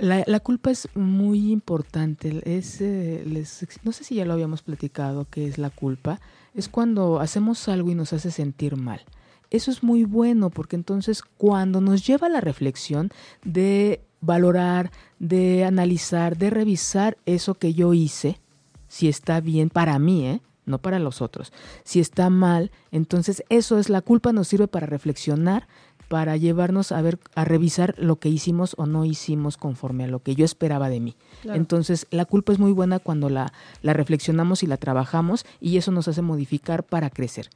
[0.00, 2.42] La, culpa es muy importante.
[2.44, 3.22] Es, eh,
[3.82, 6.20] no sé si ya lo habíamos platicado, qué es la culpa.
[6.54, 9.02] Es cuando hacemos algo y nos hace sentir mal.
[9.50, 13.10] Eso es muy bueno porque entonces cuando nos lleva a la reflexión
[13.44, 18.40] de valorar, de analizar, de revisar eso que yo hice,
[18.86, 20.40] si está bien para mí, ¿eh?
[20.66, 21.52] no para los otros.
[21.84, 25.68] Si está mal, entonces eso es la culpa, nos sirve para reflexionar
[26.10, 30.18] para llevarnos a ver, a revisar lo que hicimos o no hicimos conforme a lo
[30.18, 31.14] que yo esperaba de mí.
[31.44, 35.92] Entonces, la culpa es muy buena cuando la, la, reflexionamos y la trabajamos y eso
[35.92, 37.48] nos hace modificar para crecer.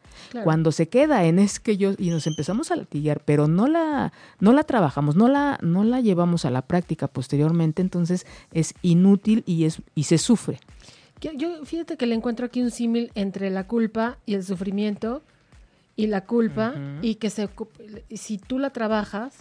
[0.45, 4.12] Cuando se queda en es que yo y nos empezamos a latigar, pero no la,
[4.38, 9.43] no la trabajamos, no la, no la llevamos a la práctica posteriormente, entonces es inútil
[9.47, 10.61] y es y se sufre.
[11.21, 15.23] Yo, fíjate que le encuentro aquí un símil entre la culpa y el sufrimiento
[15.96, 17.48] y la culpa y que se
[18.14, 19.35] si tú la trabajas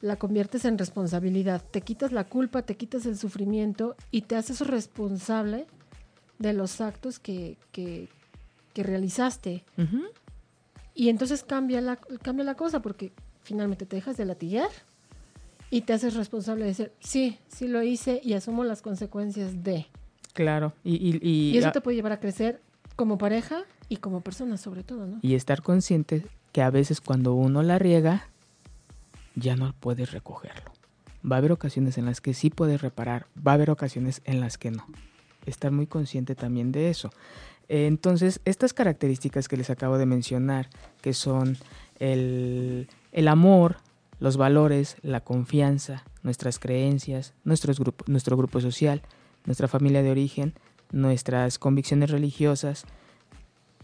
[0.00, 1.62] la conviertes en responsabilidad.
[1.70, 5.66] Te quitas la culpa, te quitas el sufrimiento y te haces responsable
[6.38, 8.08] de los actos que, que,
[8.72, 9.62] que realizaste.
[10.94, 14.68] Y entonces cambia la, cambia la cosa porque finalmente te dejas de latillar
[15.70, 19.86] y te haces responsable de decir, sí, sí lo hice y asumo las consecuencias de.
[20.32, 20.72] Claro.
[20.82, 22.60] Y, y, y- Y eso te puede llevar a crecer
[22.96, 25.18] como pareja y como persona sobre todo, ¿no?
[25.20, 28.28] y estar consciente que a veces cuando uno la riega,
[29.34, 30.72] ya no puedes recogerlo.
[31.30, 34.40] Va a haber ocasiones en las que sí puedes reparar, va a haber ocasiones en
[34.40, 34.86] las que no.
[35.44, 37.10] Estar muy consciente también de eso.
[37.68, 40.68] Entonces, estas características que les acabo de mencionar,
[41.02, 41.56] que son
[41.98, 43.76] el, el amor,
[44.18, 49.02] los valores, la confianza, nuestras creencias, nuestros grupo- nuestro grupo social,
[49.44, 50.54] nuestra familia de origen,
[50.90, 52.84] nuestras convicciones religiosas,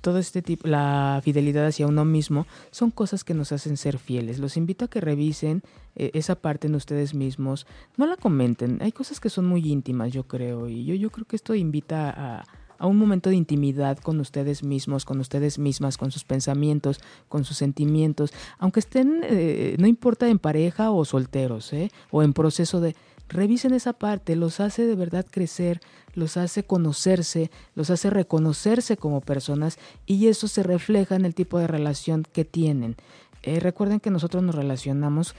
[0.07, 4.39] todo este tipo, la fidelidad hacia uno mismo, son cosas que nos hacen ser fieles.
[4.39, 5.65] Los invito a que revisen
[5.97, 7.67] eh, esa parte en ustedes mismos.
[7.97, 8.79] No la comenten.
[8.83, 10.69] Hay cosas que son muy íntimas, yo creo.
[10.69, 12.45] Y yo, yo creo que esto invita a,
[12.79, 17.45] a un momento de intimidad con ustedes mismos, con ustedes mismas, con sus pensamientos, con
[17.45, 18.33] sus sentimientos.
[18.61, 21.91] Aunque estén, eh, no importa en pareja o solteros, ¿eh?
[22.13, 22.95] o en proceso de...
[23.29, 25.81] Revisen esa parte, los hace de verdad crecer,
[26.15, 31.59] los hace conocerse, los hace reconocerse como personas y eso se refleja en el tipo
[31.59, 32.97] de relación que tienen.
[33.43, 35.35] Eh, recuerden que nosotros nos relacionamos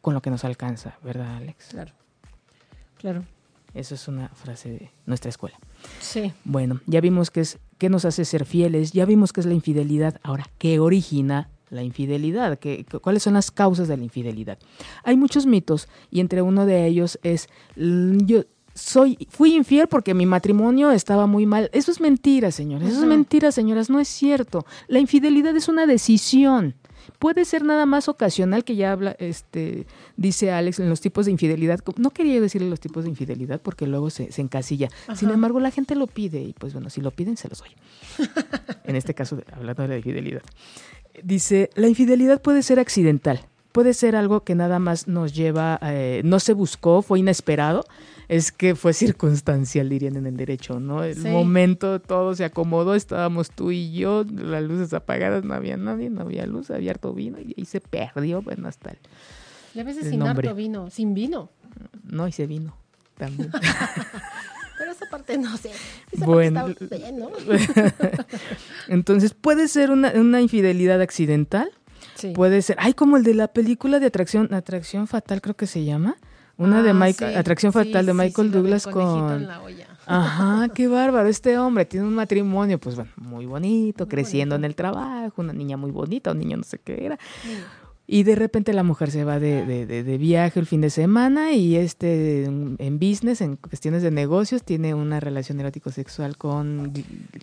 [0.00, 1.68] con lo que nos alcanza, ¿verdad, Alex?
[1.70, 1.92] Claro.
[2.98, 3.24] Claro.
[3.74, 5.58] Eso es una frase de nuestra escuela.
[6.00, 6.32] Sí.
[6.44, 9.54] Bueno, ya vimos qué es qué nos hace ser fieles, ya vimos qué es la
[9.54, 10.20] infidelidad.
[10.22, 12.58] Ahora, ¿qué origina la infidelidad?
[12.58, 14.58] ¿Qué, cu- ¿Cuáles son las causas de la infidelidad?
[15.04, 20.26] Hay muchos mitos y entre uno de ellos es yo soy fui infiel porque mi
[20.26, 21.70] matrimonio estaba muy mal.
[21.72, 22.88] Eso es mentira, señores.
[22.90, 24.66] Eso es mentira, señoras, no es cierto.
[24.86, 26.74] La infidelidad es una decisión.
[27.20, 31.32] Puede ser nada más ocasional que ya habla, este, dice Alex en los tipos de
[31.32, 31.78] infidelidad.
[31.96, 34.88] No quería decirle los tipos de infidelidad porque luego se, se encasilla.
[35.14, 37.70] Sin embargo, la gente lo pide y pues bueno, si lo piden, se los doy.
[38.84, 40.42] en este caso, hablando de la infidelidad.
[41.22, 43.40] Dice, la infidelidad puede ser accidental.
[43.72, 47.84] Puede ser algo que nada más nos lleva, eh, no se buscó, fue inesperado.
[48.28, 51.04] Es que fue circunstancial, dirían en el derecho, ¿no?
[51.04, 51.28] El Sí.
[51.28, 56.22] momento todo se acomodó, estábamos tú y yo, las luces apagadas, no había nadie, no
[56.22, 58.98] había luz, había harto vino y ahí se perdió, bueno, hasta el...
[59.74, 60.48] Y a veces sin nombre.
[60.48, 61.50] harto vino, sin vino.
[62.04, 62.74] No, y se vino
[63.18, 63.50] también.
[64.78, 65.70] Pero esa parte no sé.
[66.12, 66.60] Esa Bueno.
[66.66, 67.30] parte está bien, ¿no?
[68.88, 71.70] Entonces, puede ser una, una infidelidad accidental,
[72.14, 72.32] Sí.
[72.34, 72.76] Puede ser.
[72.80, 76.16] Ay, como el de la película de atracción, atracción fatal, creo que se llama.
[76.56, 79.32] Una de Ah, Michael, sí, atracción sí, fatal de Michael Douglas con.
[79.34, 79.86] en la olla.
[80.06, 81.28] Ajá, qué bárbaro.
[81.28, 84.64] Este hombre tiene un matrimonio, pues bueno, muy bonito, Muy creciendo bonito.
[84.64, 87.18] en el trabajo, una niña muy bonita, un niño no sé qué era.
[88.08, 90.90] Y de repente la mujer se va de, de- de- de viaje el fin de
[90.90, 96.92] semana y este en business, en cuestiones de negocios, tiene una relación erótico-sexual con,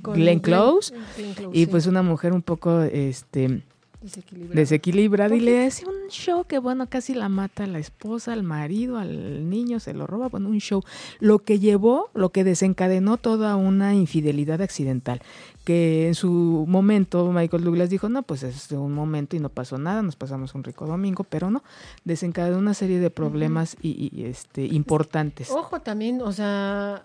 [0.02, 0.94] con Glenn Close.
[1.18, 3.62] Glenn Close, Y sí, pues una mujer un poco este
[4.04, 4.60] desequilibrada.
[4.60, 8.34] desequilibrada y ¿Por le hace un show que bueno, casi la mata a la esposa,
[8.34, 10.84] al marido, al niño, se lo roba, bueno, un show.
[11.20, 15.22] Lo que llevó, lo que desencadenó toda una infidelidad accidental,
[15.64, 19.78] que en su momento Michael Douglas dijo, no, pues es un momento y no pasó
[19.78, 21.64] nada, nos pasamos un rico domingo, pero no,
[22.04, 25.50] desencadenó una serie de problemas y, y, este, importantes.
[25.52, 27.04] Ojo también, o sea,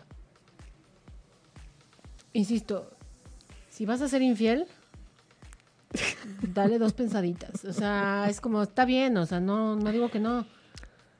[2.32, 2.90] insisto,
[3.70, 4.66] si vas a ser infiel,
[6.54, 7.64] dale dos pensaditas.
[7.64, 10.46] O sea, es como, está bien, o sea, no, no digo que no.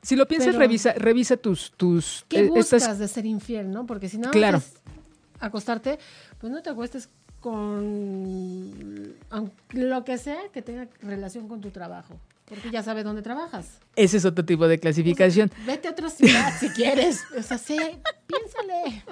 [0.03, 1.73] Si lo piensas, pero- revisa, revisa tus...
[1.73, 3.85] tus ¿Qué eh, buscas estas- de ser infiel, no?
[3.87, 4.63] Porque si no Claro.
[5.41, 5.99] acostarte,
[6.39, 7.09] pues no te acuestes
[7.41, 9.15] con
[9.73, 12.15] lo que sea que tenga relación con tu trabajo.
[12.49, 13.79] Porque ya sabes dónde trabajas.
[13.97, 15.51] ese es otro tipo de clasificación.
[15.67, 17.23] Vete a otra ciudad si quieres.
[17.37, 19.05] O sea, sé, piénsale.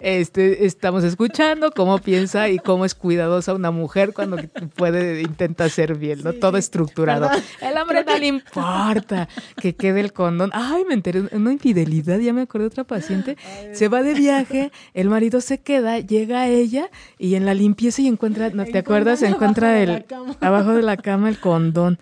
[0.00, 4.36] Este, estamos escuchando cómo piensa y cómo es cuidadosa una mujer cuando
[4.76, 6.32] puede intenta ser bien, ¿no?
[6.32, 7.28] Sí, Todo estructurado.
[7.28, 7.44] Perdón.
[7.60, 9.28] El hombre no le importa
[9.60, 10.50] que quede el condón.
[10.52, 13.36] Ay, me enteré de una infidelidad, ya me acordé de otra paciente.
[13.72, 18.08] Se va de viaje, el marido se queda, llega ella y en la limpieza y
[18.08, 19.22] encuentra, ¿no te acuerdas?
[19.22, 20.36] Encuentra abajo de el cama.
[20.40, 21.98] abajo de la cama el condón.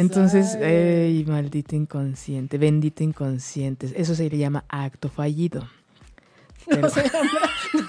[0.00, 3.90] Entonces, ey, maldito inconsciente, bendito inconsciente.
[3.94, 5.68] Eso se le llama acto fallido.
[6.66, 7.30] Pero- No se llama,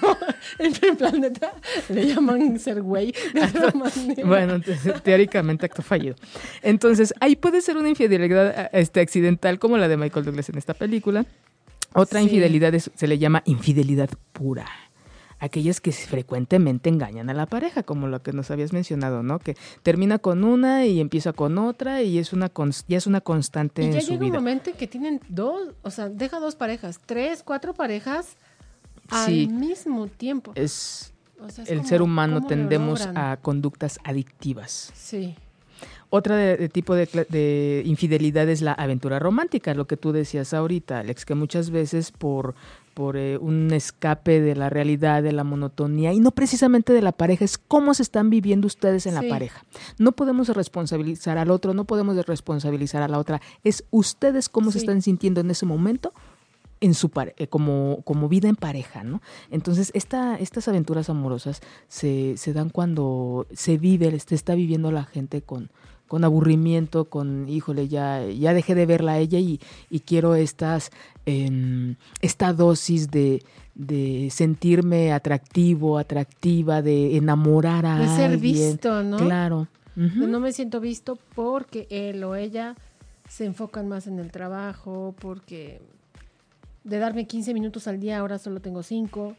[0.02, 0.16] no,
[0.58, 1.52] en el planeta
[1.88, 4.26] le llaman ser güey de otra manera.
[4.26, 4.60] Bueno,
[5.04, 6.16] teóricamente acto fallido.
[6.62, 10.74] Entonces, ahí puede ser una infidelidad este, accidental como la de Michael Douglas en esta
[10.74, 11.26] película.
[11.94, 12.24] Otra Sí.
[12.24, 14.66] infidelidad es- se le llama infidelidad pura.
[15.42, 19.40] Aquellas que frecuentemente engañan a la pareja, como lo que nos habías mencionado, ¿no?
[19.40, 22.50] Que termina con una y empieza con otra y es una
[22.88, 24.38] ya es una constante y ya en su llega vida.
[24.38, 28.36] un momento en que tienen dos, o sea, deja dos parejas, tres, cuatro parejas
[29.10, 29.46] Sí.
[29.48, 30.52] al mismo tiempo.
[30.54, 34.92] Es O sea, es el como, ser humano ¿cómo lo tendemos a conductas adictivas.
[34.94, 35.34] Sí,
[36.14, 40.52] Otra de, de tipo de, de infidelidad es la aventura romántica, lo que tú decías
[40.52, 42.54] ahorita, Alex, que muchas veces por,
[42.92, 47.12] por eh, un escape de la realidad, de la monotonía, y no precisamente de la
[47.12, 49.64] pareja, es cómo se están viviendo ustedes en la pareja.
[49.98, 54.78] No podemos responsabilizar al otro, no podemos responsabilizar a la otra, es ustedes cómo se
[54.80, 56.12] están sintiendo en ese momento
[56.82, 59.22] en su pare- eh, como, como vida en pareja, ¿no?
[59.50, 65.04] Entonces, esta, estas aventuras amorosas se, se dan cuando se vive, se está viviendo la
[65.04, 65.70] gente con,
[66.12, 69.58] con aburrimiento, con, híjole, ya, ya dejé de verla a ella y,
[69.88, 70.90] y quiero estas,
[71.24, 73.42] em, esta dosis de,
[73.74, 78.40] de sentirme atractivo, atractiva, de enamorar a de ser alguien.
[78.42, 79.16] visto, ¿no?
[79.16, 79.68] Claro.
[79.94, 82.76] De no me siento visto porque él o ella
[83.30, 85.80] se enfocan más en el trabajo, porque
[86.84, 89.34] de darme 15 minutos al día ahora solo tengo 5.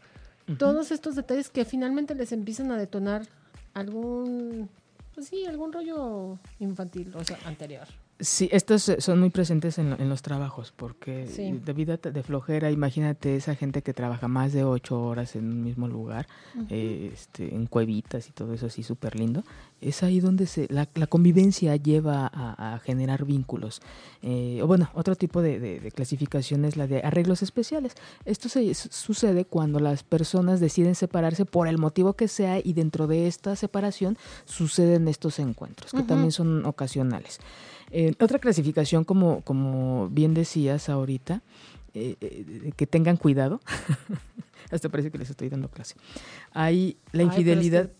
[0.48, 0.56] Ujú.
[0.56, 3.28] Todos estos detalles que finalmente les empiezan a detonar
[3.74, 4.68] algún,
[5.14, 7.86] pues sí, algún rollo infantil, o sea, anterior.
[8.20, 11.50] Sí, estos son muy presentes en, lo- en los trabajos, porque Sí.
[11.64, 15.64] de vida de flojera, imagínate esa gente que trabaja más de ocho horas en un
[15.64, 16.28] mismo lugar,
[16.70, 19.42] eh, este, en cuevitas y todo eso así súper lindo.
[19.80, 23.82] Es ahí donde se, la, la convivencia lleva a, a generar vínculos.
[24.22, 27.94] Eh, o bueno, otro tipo de, de- de clasificación es la de arreglos especiales.
[28.24, 32.74] Esto se, su- sucede cuando las personas deciden separarse por el motivo que sea y
[32.74, 37.40] dentro de esta separación suceden estos encuentros, que también son ocasionales.
[37.96, 41.42] Eh, otra clasificación, como, como bien decías ahorita,
[41.94, 43.60] eh, eh, que tengan cuidado.
[44.72, 45.94] Hasta parece que les estoy dando clase.
[46.52, 47.90] Hay la Ay, pero es que infidelidad.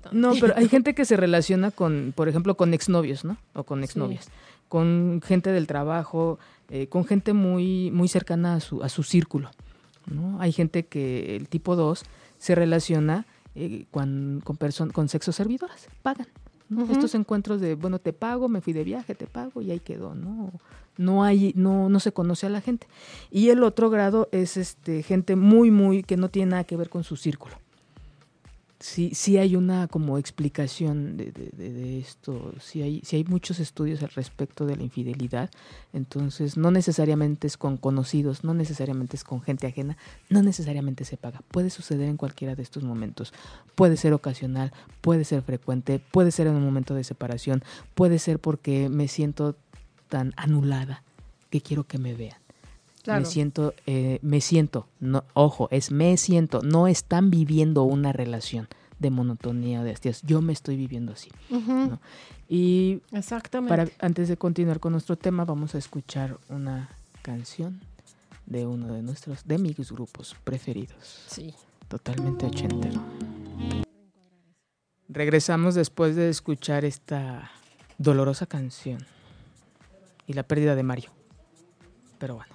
[0.00, 0.10] tanto.
[0.12, 3.36] No, pero hay gente que se relaciona con, por ejemplo, con exnovios, ¿no?
[3.54, 4.28] O con exnovias.
[4.68, 9.50] Con gente del trabajo, eh, con gente muy, muy cercana a su, a su círculo.
[10.06, 10.40] ¿no?
[10.40, 12.04] Hay gente que el tipo 2
[12.38, 13.26] se relaciona
[13.90, 14.56] con, con,
[14.92, 16.28] con sexo servidoras, pagan.
[16.90, 20.14] Estos encuentros de, bueno, te pago, me fui de viaje, te pago y ahí quedó,
[20.14, 20.52] ¿no?
[20.96, 22.86] No hay, no, no se conoce a la gente.
[23.30, 26.88] Y el otro grado es este gente muy, muy, que no tiene nada que ver
[26.88, 27.56] con su círculo
[28.84, 34.02] sí, sí hay una como explicación de, de- esto, sí hay, sí hay muchos estudios
[34.02, 35.50] al respecto de la infidelidad,
[35.94, 39.96] entonces no necesariamente es con conocidos, no necesariamente es con gente ajena,
[40.28, 43.32] no necesariamente se paga, puede suceder en cualquiera de estos momentos,
[43.74, 44.70] puede ser ocasional,
[45.00, 47.62] puede ser frecuente, puede ser en un momento de separación,
[47.94, 49.56] puede ser porque me siento
[50.10, 51.02] tan anulada
[51.48, 52.43] que quiero que me vean.
[53.04, 53.20] Claro.
[53.20, 58.66] Me siento, eh, me siento, no, ojo, es me siento, no están viviendo una relación
[58.98, 61.30] de monotonía de hastías, yo me estoy viviendo así.
[62.48, 63.68] Y Exactamente.
[63.68, 66.88] para, antes de continuar con nuestro tema, vamos a escuchar una
[67.20, 67.80] canción
[68.46, 71.52] de uno de nuestros, de mis grupos preferidos, Sí.
[71.88, 73.02] totalmente ochentero.
[75.08, 77.50] Regresamos después de escuchar esta
[77.98, 79.04] dolorosa canción
[80.26, 81.10] y la pérdida de Mario.
[82.18, 82.53] Pero bueno.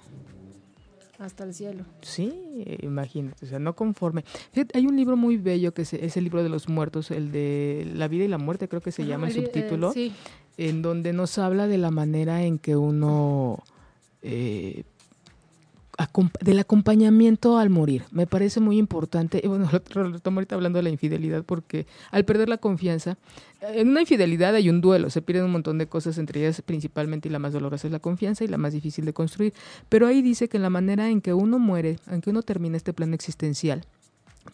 [1.20, 1.84] Hasta el cielo.
[2.00, 4.24] Sí, imagínate, o sea, no conforme.
[4.52, 7.30] Fíjate, hay un libro muy bello que es, es el libro de los muertos, el
[7.30, 10.14] de La vida y la muerte, creo que se llama el eh, subtítulo, sí.
[10.56, 13.62] en donde nos habla de la manera en que uno
[14.22, 14.84] eh,
[16.40, 18.04] del acompañamiento al morir.
[18.10, 19.40] Me parece muy importante.
[19.44, 23.16] Y bueno, lo, lo tomo ahorita hablando de la infidelidad porque al perder la confianza,
[23.60, 27.28] en una infidelidad hay un duelo, se pierden un montón de cosas, entre ellas principalmente
[27.28, 29.52] y la más dolorosa es la confianza y la más difícil de construir.
[29.88, 32.76] Pero ahí dice que en la manera en que uno muere, en que uno termina
[32.76, 33.84] este plano existencial,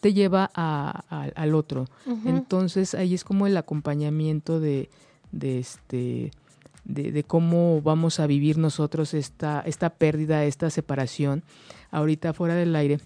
[0.01, 1.85] te lleva a- a- al otro.
[2.25, 4.89] Entonces ahí es como el acompañamiento de,
[5.31, 6.31] de este
[6.87, 11.43] de, cómo vamos a vivir nosotros esta, esta pérdida, esta separación.
[11.91, 12.99] Ahorita fuera del aire,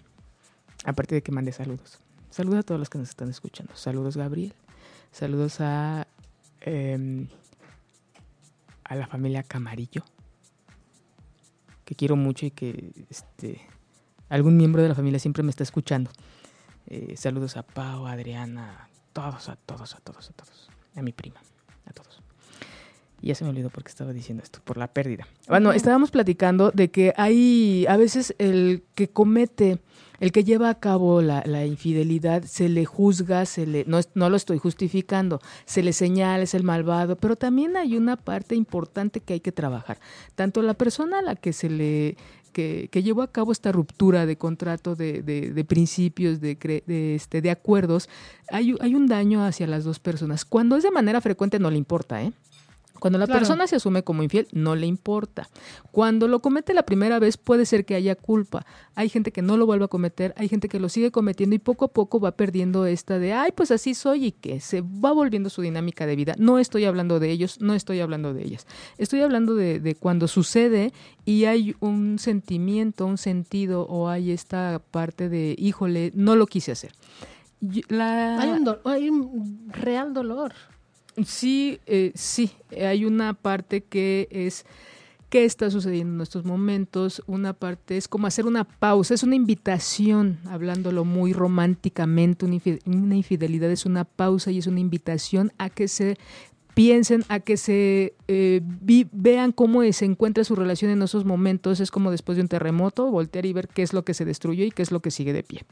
[0.86, 1.99] aparte de que mande saludos.
[2.29, 3.75] Saludos a todos los que nos están escuchando.
[3.75, 4.53] Saludos Gabriel.
[5.11, 6.07] Saludos a
[6.61, 7.27] em,
[8.84, 10.03] a la familia Camarillo,
[11.84, 13.61] que quiero mucho y que este
[14.29, 16.11] algún miembro de la familia siempre me está escuchando.
[16.88, 20.69] Eh, saludos a Pau, a Adriana, a todos, a todos, a todos, a todos.
[20.95, 21.41] A mi prima,
[21.86, 22.21] a todos.
[23.22, 25.28] Y ya se me olvidó porque estaba diciendo esto, por la pérdida.
[25.47, 29.80] Bueno, estábamos platicando de que hay, a veces el que comete,
[30.19, 34.30] el que lleva a cabo la, la infidelidad, se le juzga, se le, no, no
[34.30, 39.19] lo estoy justificando, se le señala, es el malvado, pero también hay una parte importante
[39.19, 39.99] que hay que trabajar.
[40.36, 42.17] Tanto la persona a la que se le
[42.51, 46.55] que, que llevó a cabo esta ruptura de contrato, de, de, de principios, de,
[46.86, 48.09] de, este, de acuerdos,
[48.51, 50.43] hay, hay un daño hacia las dos personas.
[50.43, 52.34] Cuando es de manera frecuente no le importa, ¿eh?
[53.02, 53.39] Cuando la Claro.
[53.39, 55.49] persona se asume como infiel, no le importa.
[55.91, 58.64] Cuando lo comete la primera vez, puede ser que haya culpa.
[58.93, 61.60] Hay gente que no lo vuelve a cometer, hay gente que lo sigue cometiendo y
[61.60, 65.12] poco a poco va perdiendo esta de, ay, pues así soy y que se va
[65.14, 66.36] volviendo su dinámica de vida.
[66.38, 68.68] No estoy hablando de ellos, no estoy hablando de ellas.
[68.99, 70.93] Estoy hablando de, de cuando sucede
[71.26, 76.72] y hay un sentimiento, un sentido o hay esta parte de, híjole, no lo quise
[76.74, 76.91] hacer.
[77.89, 78.39] La...
[78.39, 80.54] Hay un, do- hay un real dolor.
[81.26, 82.51] Sí, eh, sí,
[82.82, 84.66] hay una parte que es
[85.30, 89.36] qué está sucediendo en estos momentos, una parte es como hacer una pausa, es una
[89.36, 95.53] invitación, hablándolo muy románticamente, una infi- una infidelidad es una pausa y es una invitación
[95.57, 96.18] a que se
[96.74, 98.62] piensen, a que se eh,
[99.12, 103.09] vean cómo se encuentra su relación en esos momentos, es como después de un terremoto,
[103.09, 105.34] voltear y ver qué es lo que se destruyó y qué es lo que sigue
[105.34, 105.64] de pie.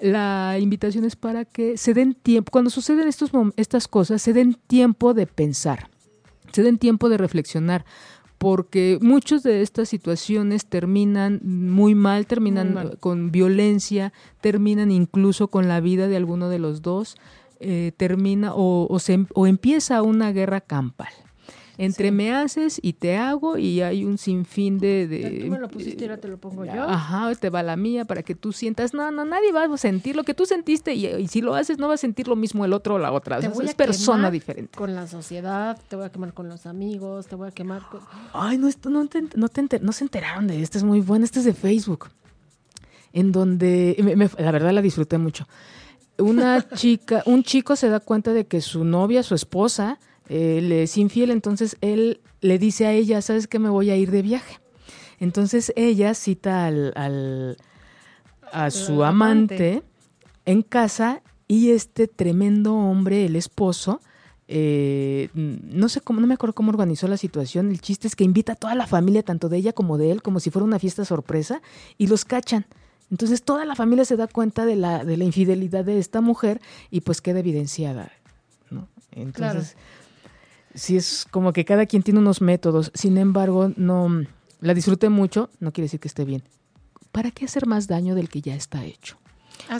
[0.00, 4.54] La invitación es para que se den tiempo, cuando suceden estos, estas cosas, se den
[4.66, 5.88] tiempo de pensar,
[6.52, 7.84] se den tiempo de reflexionar,
[8.38, 12.98] porque muchas de estas situaciones terminan muy mal, terminan Muy mal.
[12.98, 17.16] con violencia, terminan incluso con la vida de alguno de los dos,
[17.60, 21.08] eh, termina o, o, se, em- o empieza una guerra campal.
[21.78, 22.10] Entre Sí.
[22.10, 25.06] me haces y te hago y hay un sinfín de...
[25.06, 26.84] de Tú me lo pusiste y ahora te lo pongo yo.
[26.84, 28.94] Ajá, te va la mía para que tú sientas.
[28.94, 31.76] No, no, nadie va a sentir lo que tú sentiste y, y si lo haces
[31.78, 33.36] no va a sentir lo mismo el otro o la otra.
[33.36, 34.76] O Te sea, voy es a persona diferente.
[34.76, 38.00] Con la sociedad, te voy a quemar con los amigos, te voy a quemar con...
[38.32, 41.00] Ay, no, esto no, te, no, te enter- no se enteraron de esta, es muy
[41.00, 41.26] buena.
[41.26, 42.08] Esta es de Facebook.
[43.12, 45.46] En donde, me- me- la verdad la disfruté mucho.
[46.18, 49.98] Una chica, un chico se da cuenta de que su novia, su esposa,
[50.28, 53.58] eh, le es infiel, entonces él le dice a ella, ¿sabes qué?
[53.58, 54.58] Me voy a ir de viaje.
[55.20, 57.56] Entonces ella cita al, al-
[58.52, 59.82] a su amante.
[60.44, 64.00] en casa y este tremendo hombre, el esposo,
[64.48, 67.70] eh, no sé cómo, no me acuerdo cómo organizó la situación.
[67.70, 70.22] El chiste es que invita a toda la familia, tanto de ella como de él,
[70.22, 71.62] como si fuera una fiesta sorpresa,
[71.98, 72.66] y los cachan.
[73.10, 76.60] Entonces toda la familia se da cuenta de la, de la infidelidad de esta mujer
[76.90, 78.10] y pues queda evidenciada.
[78.70, 78.88] ¿no?
[79.12, 79.76] Entonces,
[80.76, 82.92] sí es como que cada quien tiene unos métodos.
[82.94, 84.24] Sin embargo, no
[84.60, 86.42] la disfruté mucho, no quiere decir que esté bien.
[87.10, 89.16] ¿Para qué hacer más daño del que ya está hecho?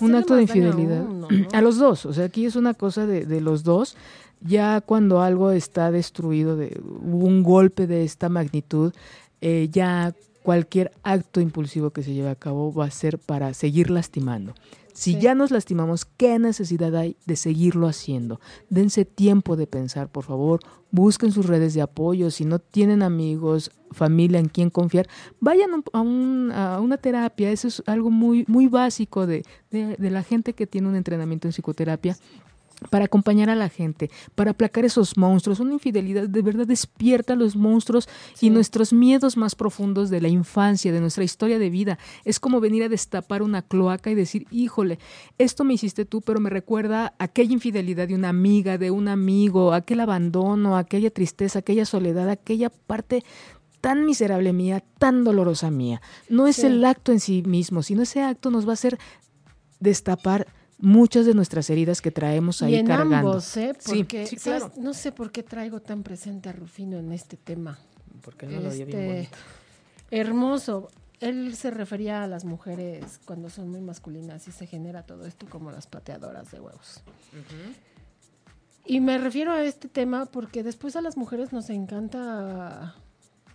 [0.00, 1.48] un acto de a infidelidad uno, ¿no?
[1.52, 2.06] a los dos.
[2.06, 3.96] O sea, aquí es una cosa de, de los dos.
[4.40, 8.92] Ya cuando algo está destruido, de, un golpe de esta magnitud,
[9.40, 13.90] eh, ya cualquier acto impulsivo que se lleve a cabo va a ser para seguir
[13.90, 14.54] lastimando.
[14.96, 15.20] Si Sí.
[15.20, 18.40] ya nos lastimamos, ¿qué necesidad hay de seguirlo haciendo?
[18.70, 20.60] Dense tiempo de pensar, por favor.
[20.90, 22.30] Busquen sus redes de apoyo.
[22.30, 25.06] Si no tienen amigos, familia en quien confiar,
[25.38, 27.50] vayan a, un- a una terapia.
[27.50, 31.46] Eso es algo muy, muy básico de, de- de la gente que tiene un entrenamiento
[31.46, 32.16] en psicoterapia
[32.90, 35.60] para acompañar a la gente, para aplacar esos monstruos.
[35.60, 38.46] Una infidelidad de verdad despierta los monstruos Sí.
[38.46, 41.98] y nuestros miedos más profundos de la infancia, de nuestra historia de vida.
[42.24, 44.98] Es como venir a destapar una cloaca y decir, híjole,
[45.38, 49.72] esto me hiciste tú, pero me recuerda aquella infidelidad de una amiga, de un amigo,
[49.72, 53.24] aquel abandono, aquella tristeza, aquella soledad, aquella parte
[53.80, 56.02] tan miserable mía, tan dolorosa mía.
[56.28, 56.66] No es Sí.
[56.66, 58.98] el acto en sí mismo, sino ese acto nos va a hacer
[59.80, 60.46] destapar
[60.78, 63.16] muchas de nuestras heridas que traemos ahí y en cargando.
[63.16, 63.74] ambos, ¿eh?
[63.78, 67.78] Sí, Porque, sí, no sé por qué traigo tan presente a Rufino en este tema.
[68.22, 69.28] Porque Este,
[70.10, 70.90] hermoso.
[71.18, 75.46] Él se refería a las mujeres cuando son muy masculinas y se genera todo esto
[75.48, 77.00] como las pateadoras de huevos.
[78.84, 82.94] Y me refiero a este tema porque después a las mujeres nos encanta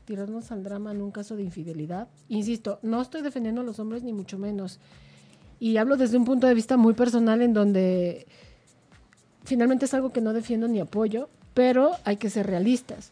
[0.06, 2.08] tirarnos al drama en un caso de infidelidad.
[2.30, 4.80] Insisto, no estoy defendiendo a los hombres ni mucho menos.
[5.62, 8.26] Y hablo desde un punto de vista muy personal en donde
[9.44, 13.12] finalmente es algo que no defiendo ni apoyo, pero hay que ser realistas.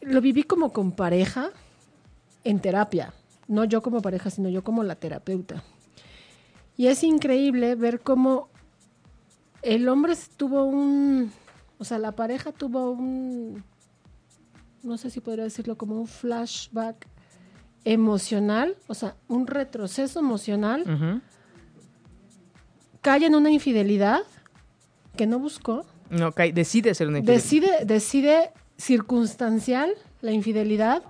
[0.00, 1.50] Lo viví como con pareja
[2.42, 3.12] en terapia,
[3.48, 5.62] no yo como pareja, sino yo como la terapeuta.
[6.78, 8.48] Y es increíble ver cómo
[9.60, 11.30] el hombre tuvo un,
[11.78, 13.62] o sea, la pareja tuvo un,
[14.82, 17.08] no sé si podría decirlo como un flashback
[17.84, 21.20] emocional, o sea, un retroceso emocional, Ujú.
[23.02, 24.20] cae en una infidelidad
[25.16, 27.42] que no buscó, No, cae- decide hacer una infidelidad.
[27.42, 29.90] decide, decide circunstancial
[30.22, 31.02] la infidelidad,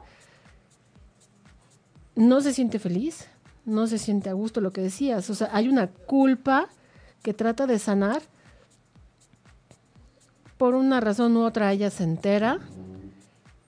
[2.16, 3.27] no se siente feliz,
[3.64, 6.68] no se siente a gusto, lo que decías, o sea, hay una culpa
[7.22, 8.22] que trata de sanar,
[10.59, 12.59] por una razón u otra ella se entera.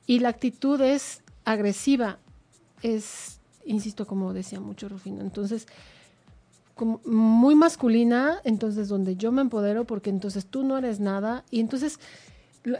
[0.07, 2.19] Y la actitud es agresiva,
[2.83, 5.67] es, insisto, como decía mucho Rufino, entonces,
[6.75, 11.61] como muy masculina, entonces donde yo me empodero porque entonces tú no eres nada y
[11.61, 11.99] entonces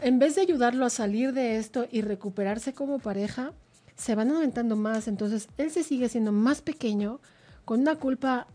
[0.01, 3.53] en vez de ayudarlo a salir de esto y recuperarse como pareja,
[3.95, 7.19] se van aumentando más, entonces él se sigue siendo más pequeño,
[7.65, 8.47] con una culpa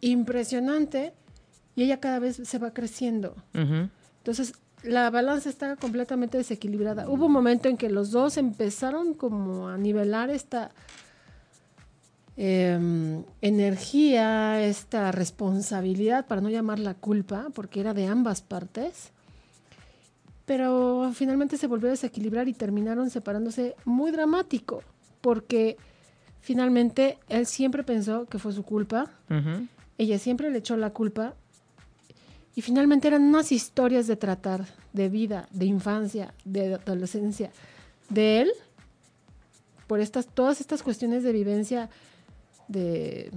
[0.00, 1.14] impresionante
[1.74, 3.36] y ella cada vez se va creciendo.
[3.54, 7.08] Entonces, la balanza está completamente desequilibrada.
[7.08, 10.70] Hubo un momento en que los dos empezaron como a nivelar esta
[12.36, 19.10] em, energía, esta responsabilidad, para no llamarla culpa, porque era de ambas partes.
[20.44, 24.82] Pero finalmente se volvió a desequilibrar y terminaron separándose muy dramático,
[25.20, 25.76] porque
[26.40, 29.10] finalmente él siempre pensó que fue su culpa,
[29.98, 31.34] ella siempre le echó la culpa
[32.56, 37.52] y finalmente eran unas historias de tratar, de vida, de infancia, de adolescencia,
[38.08, 38.50] de él,
[39.86, 41.90] por estas, todas estas cuestiones de vivencia,
[42.66, 43.30] de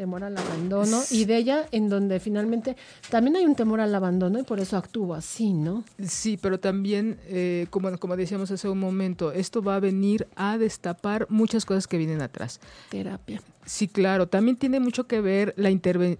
[0.00, 2.74] temor al abandono, y de ella en donde finalmente
[3.10, 5.84] también hay un temor al abandono y por eso actúa así, ¿no?
[6.02, 10.56] Sí, pero también, eh, como, como decíamos hace un momento, esto va a venir a
[10.56, 12.60] destapar muchas cosas que vienen atrás.
[12.88, 13.42] Terapia.
[13.66, 14.26] Sí, claro.
[14.26, 15.70] También tiene mucho que ver la,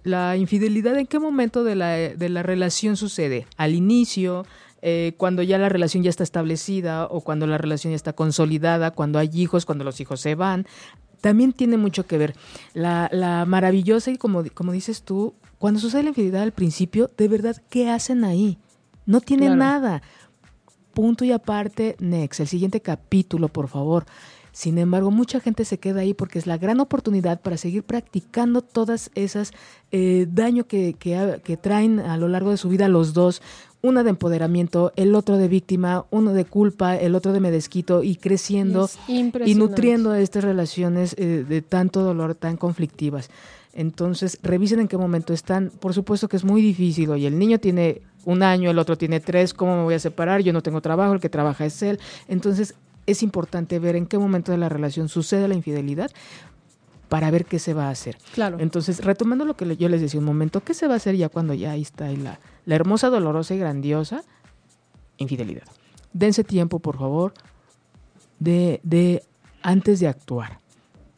[0.03, 0.95] la infidelidad.
[0.99, 3.47] ¿En qué momento de la, de la relación sucede?
[3.57, 4.45] Al inicio,
[4.83, 8.91] eh, cuando ya la relación ya está establecida o cuando la relación ya está consolidada,
[8.91, 10.67] cuando hay hijos, cuando los hijos se van.
[11.21, 12.35] También tiene mucho que ver.
[12.73, 17.27] La, la maravillosa y como, como dices tú, cuando sucede la infidelidad al principio, de
[17.27, 18.57] verdad, ¿qué hacen ahí?
[19.05, 20.01] No tienen nada.
[20.93, 22.39] Punto y aparte, next.
[22.39, 24.05] El siguiente capítulo, por favor.
[24.51, 28.61] Sin embargo, mucha gente se queda ahí porque es la gran oportunidad para seguir practicando
[28.61, 29.53] todas esas
[29.91, 33.41] eh, daños que, que, traen a lo largo de su vida los dos.
[33.83, 38.03] Una de empoderamiento, el otro de víctima, uno de culpa, el otro de me desquito
[38.03, 43.31] y creciendo y nutriendo estas relaciones eh, de tanto dolor, tan conflictivas.
[43.73, 45.71] Entonces, revisen en qué momento están.
[45.79, 47.09] Por supuesto que es muy difícil.
[47.09, 50.41] Oye, el niño tiene un año, el otro tiene tres, ¿cómo me voy a separar?
[50.41, 51.99] Yo no tengo trabajo, el que trabaja es él.
[52.27, 52.75] Entonces,
[53.07, 56.11] es importante ver en qué momento de la relación sucede la infidelidad
[57.11, 58.17] para ver qué se va a hacer.
[58.33, 58.57] Claro.
[58.61, 61.27] Entonces, retomando lo que yo les decía un momento, ¿qué se va a hacer ya
[61.27, 64.23] cuando ya ahí está la, la hermosa, dolorosa y grandiosa
[65.17, 65.65] infidelidad?
[66.13, 67.33] Dense tiempo, por favor,
[68.39, 69.23] de, de
[69.61, 70.59] antes de actuar.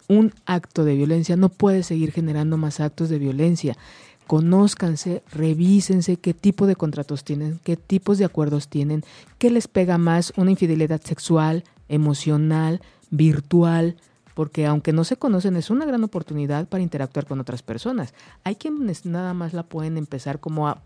[0.07, 3.77] Un acto de violencia no puede seguir generando más actos de violencia
[4.25, 9.03] conózcanse, revísense qué tipo de contratos tienen, qué tipos de acuerdos tienen,
[9.37, 12.81] qué les pega más una infidelidad sexual, emocional,
[13.11, 13.97] virtual,
[14.33, 18.13] porque aunque no se conocen es una gran oportunidad para interactuar con otras personas.
[18.43, 20.81] Hay quienes nada más la pueden empezar como a,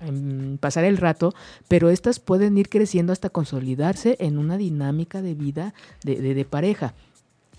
[0.00, 1.34] em, pasar el rato,
[1.68, 5.74] pero estas pueden ir creciendo hasta consolidarse en una dinámica de vida
[6.04, 6.94] de pareja.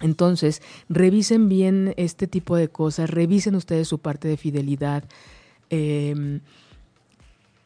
[0.02, 5.04] Entonces, revisen bien este tipo de cosas, revisen ustedes su parte de fidelidad.
[5.70, 6.42] Em,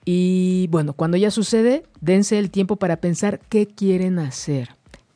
[0.05, 4.69] y bueno, cuando ya sucede, dense el tiempo para pensar qué quieren hacer,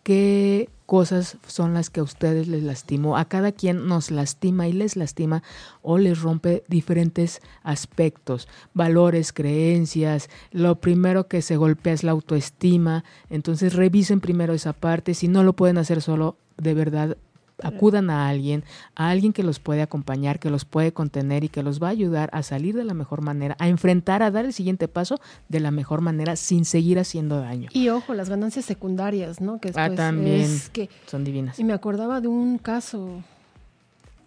[0.03, 3.17] qué cosas son las que a ustedes les lastimó.
[3.17, 5.43] A cada quien nos lastima y les lastima
[5.81, 10.29] o les rompe diferentes aspectos, valores, creencias.
[10.51, 13.03] Lo primero que se golpea es la autoestima.
[13.29, 15.13] Entonces revisen primero esa parte.
[15.13, 17.17] Si no lo pueden hacer solo, de verdad
[17.63, 18.63] acudan a alguien,
[18.95, 21.91] a alguien que los puede acompañar, que los puede contener y que los va a
[21.91, 25.59] ayudar a salir de la mejor manera, a enfrentar, a dar el siguiente paso de
[25.59, 27.69] la mejor manera sin seguir haciendo daño.
[27.73, 29.59] Y ojo, las ganancias secundarias, ¿no?
[29.59, 31.59] Que ah, también que, son divinas.
[31.59, 33.23] Y me acordaba de un caso,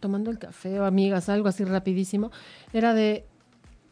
[0.01, 2.31] tomando el café o amigas, algo así rapidísimo,
[2.73, 3.25] era de,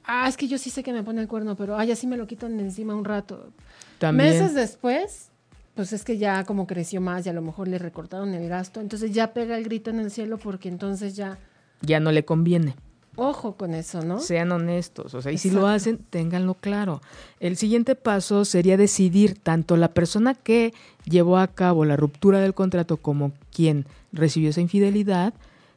[0.05, 2.17] ah, es que yo sí sé que me pone el cuerno, pero, ay, así me
[2.17, 3.51] lo quitan encima un rato.
[3.99, 4.31] También.
[4.31, 5.31] Meses después
[5.77, 8.81] pues es que ya como creció más y a lo mejor le recortaron el gasto,
[8.81, 11.39] entonces ya pega el grito en el cielo porque entonces ya...
[11.83, 12.75] Ya no le conviene.
[13.15, 14.19] Ojo con eso, ¿no?
[14.19, 17.01] Sean honestos, o sea, y si lo hacen, ténganlo claro.
[17.41, 20.73] El siguiente paso sería decidir tanto la persona que
[21.05, 25.35] llevó a cabo la ruptura del contrato como quien recibió esa infidelidad,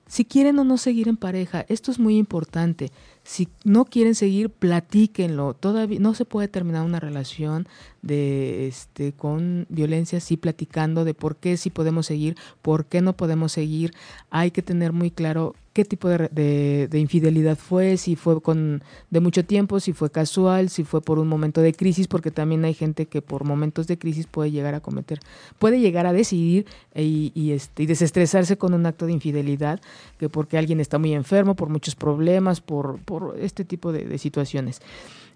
[0.07, 1.65] si quieren o no seguir en pareja.
[1.69, 2.91] Esto es muy importante.
[3.29, 5.53] Si no quieren seguir, platíquenlo.
[5.53, 7.67] Todavía no se puede terminar una relación
[8.01, 13.13] de este con violencia así platicando de por qué sí podemos seguir, por qué no
[13.13, 13.93] podemos seguir.
[14.31, 19.45] Hay que tener muy claro qué tipo de, infidelidad fue, si fue con de mucho
[19.45, 23.05] tiempo, si fue casual, si fue por un momento de crisis, porque también hay gente
[23.05, 25.19] que por momentos de crisis puede llegar a cometer,
[25.57, 29.79] puede llegar a decidir y, y, este, y desestresarse con un acto de infidelidad,
[30.17, 34.81] que porque alguien está muy enfermo, por muchos problemas, por, por este tipo de, situaciones.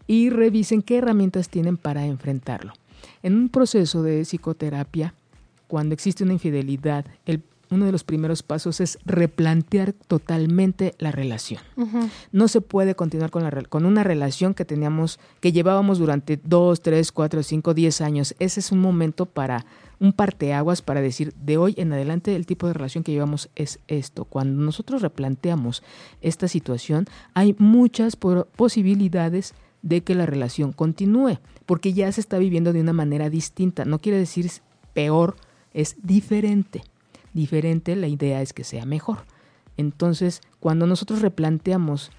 [0.07, 2.73] Y revisen qué herramientas tienen para enfrentarlo.
[3.21, 5.13] En un proceso de psicoterapia,
[5.67, 7.41] cuando existe una infidelidad, el
[7.73, 11.61] uno de los primeros pasos es replantear totalmente la relación.
[12.31, 16.81] No se puede continuar con, la, con una relación que teníamos, que llevábamos durante dos,
[16.81, 18.35] tres, cuatro, cinco, diez años.
[18.39, 19.65] Ese es un momento para,
[19.99, 23.79] un parteaguas para decir, de hoy en adelante el tipo de relación que llevamos es
[23.87, 24.25] esto.
[24.25, 25.83] Cuando nosotros replanteamos
[26.21, 32.73] esta situación, hay muchas posibilidades de que la relación continúe, porque ya se está viviendo
[32.73, 33.85] de una manera distinta.
[33.85, 34.49] No quiere decir
[34.93, 35.35] peor,
[35.73, 36.83] es diferente.
[37.33, 39.19] Diferente, la idea es que sea mejor.
[39.77, 42.11] Entonces, cuando nosotros replanteamos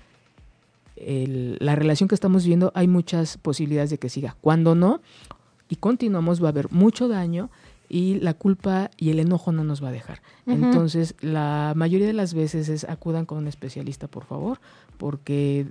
[0.97, 4.37] el- la relación que estamos viviendo, hay muchas posibilidades de que siga.
[4.41, 5.01] Cuando no,
[5.69, 7.51] y continuamos, va a haber mucho daño
[7.89, 10.23] y la culpa y el enojo no nos va a dejar.
[10.47, 14.61] Entonces, la mayoría de las veces es acudan con un especialista, por favor,
[14.99, 15.67] porque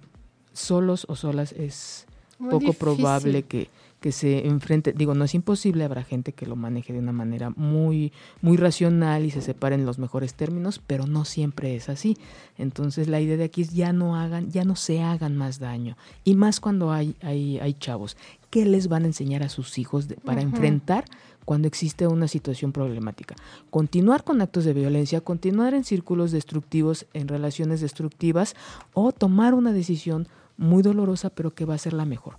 [0.54, 2.06] solos o solas es
[2.40, 2.80] Muy poco difícil.
[2.80, 3.70] probable que,
[4.04, 7.52] que se enfrente, digo, no es imposible, habrá gente que lo maneje de una manera
[7.52, 12.18] muy, muy racional y se separe en los mejores términos, pero no siempre es así.
[12.58, 15.96] Entonces la idea de aquí es ya no hagan, ya no se hagan más daño.
[16.26, 18.18] Y más cuando hay, hay, hay chavos.
[18.50, 21.06] ¿Qué les van a enseñar a sus hijos de- para enfrentar
[21.46, 23.36] cuando existe una situación problemática?
[23.70, 28.54] Continuar con actos de violencia, continuar en círculos destructivos, en relaciones destructivas,
[28.94, 30.28] o tomar una decisión
[30.58, 32.36] muy dolorosa, pero que va a ser la mejor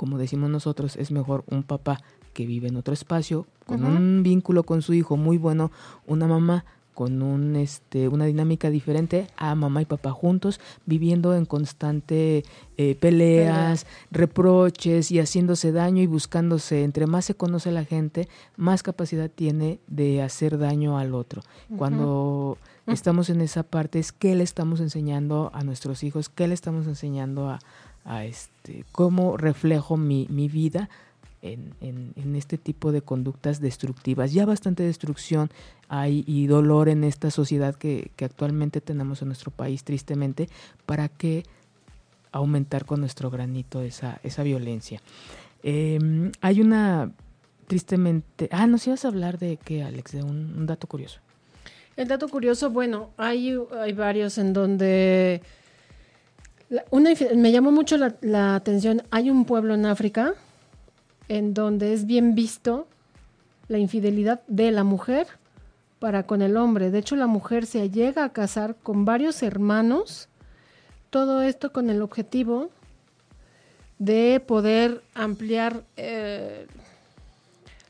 [0.00, 2.00] como decimos nosotros, es mejor un papá
[2.32, 5.70] que vive en otro espacio, con un vínculo con su hijo muy bueno,
[6.06, 11.44] una mamá con un, este, una dinámica diferente a mamá y papá juntos, viviendo en
[11.44, 12.44] constante
[12.78, 16.82] eh, peleas, reproches y haciéndose daño y buscándose.
[16.82, 18.26] Entre más se conoce la gente,
[18.56, 21.42] más capacidad tiene de hacer daño al otro.
[21.76, 26.54] Cuando estamos en esa parte es qué le estamos enseñando a nuestros hijos, qué le
[26.54, 27.58] estamos enseñando a,
[28.04, 30.88] a este, cómo reflejo mi, mi vida
[31.42, 34.32] en, en- este tipo de conductas destructivas.
[34.32, 35.50] Ya bastante destrucción
[35.88, 40.48] hay y dolor en esta sociedad que, que actualmente tenemos en nuestro país, tristemente,
[40.86, 41.44] para que
[42.32, 45.00] aumentar con nuestro granito esa, esa violencia.
[45.62, 47.10] Eh, hay una,
[47.66, 51.20] tristemente, ah, nos ibas a hablar de qué, Alex, de un, un dato curioso.
[51.96, 55.42] El dato curioso, bueno, hay, hay varios en donde
[56.90, 59.02] una, me llamó mucho la, la atención.
[59.10, 60.34] Hay un pueblo en África
[61.28, 62.86] en donde es bien visto
[63.68, 65.26] la infidelidad de la mujer
[66.00, 66.90] para con el hombre.
[66.90, 70.28] De hecho, la mujer se llega a casar con varios hermanos.
[71.10, 72.70] Todo esto con el objetivo
[73.98, 76.66] de poder ampliar eh,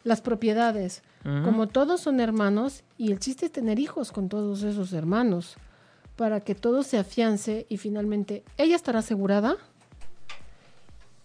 [0.04, 1.02] las propiedades.
[1.22, 5.58] Como todos son hermanos, y el chiste es tener hijos con todos esos hermanos,
[6.20, 9.56] para que todo se afiance y finalmente ella estará asegurada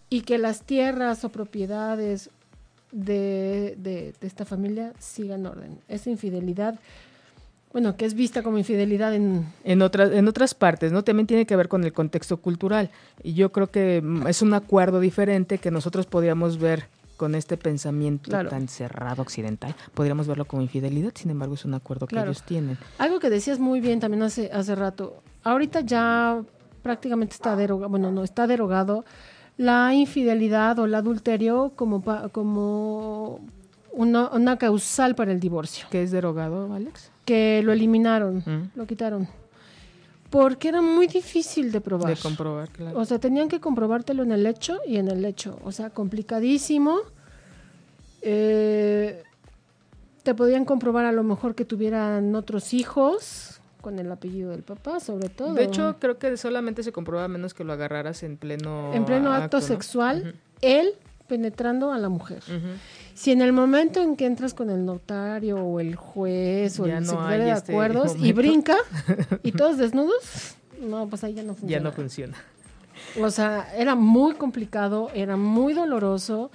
[0.09, 2.29] y que las tierras o propiedades
[2.93, 5.79] de, de- esta familia sigan orden.
[5.89, 6.79] Esa infidelidad,
[7.73, 9.45] bueno, que es vista como infidelidad en...
[9.65, 11.03] En otras, en otras partes, ¿no?
[11.03, 12.89] También tiene que ver con el contexto cultural.
[13.21, 16.85] Y yo creo que es un acuerdo diferente que nosotros podríamos ver
[17.18, 18.49] con este pensamiento Claro.
[18.49, 19.76] tan cerrado occidental.
[19.93, 22.26] Podríamos verlo como infidelidad, sin embargo, es un acuerdo Claro.
[22.26, 22.78] que ellos tienen.
[22.97, 25.22] Algo que decías muy bien también hace, hace rato.
[25.43, 26.41] Ahorita ya
[26.82, 29.05] prácticamente está derogado, bueno, no está derogado
[29.57, 33.39] la infidelidad o el adulterio como, pa- como
[33.93, 37.11] una, una causal para el divorcio, ¿Qué es derogado, Alex?
[37.24, 38.72] que lo eliminaron, Mm.
[38.78, 39.28] lo quitaron.
[40.30, 42.15] Porque era muy difícil de probar.
[42.15, 42.99] De comprobar, claro.
[42.99, 45.59] O sea, tenían que comprobártelo en el hecho y en el hecho.
[45.63, 46.99] O sea, complicadísimo.
[48.21, 49.23] Eh,
[50.23, 54.99] te podían comprobar a lo mejor que tuvieran otros hijos con el apellido del papá,
[54.99, 55.53] sobre todo.
[55.53, 59.05] De hecho, creo que solamente se comprueba a menos que lo agarraras en pleno en
[59.05, 59.61] pleno acto ¿no?
[59.61, 60.95] sexual, él
[61.28, 62.41] penetrando a la mujer.
[62.47, 62.73] Ujú.
[63.16, 66.97] Si en el momento en que entras con el notario o el juez o Ya
[66.99, 68.76] el no secretario de este acuerdos y brinca
[69.41, 71.72] y todos desnudos, no, pues ahí ya no funciona.
[71.72, 72.36] Ya no funciona.
[73.22, 76.51] O sea, era muy complicado, era muy doloroso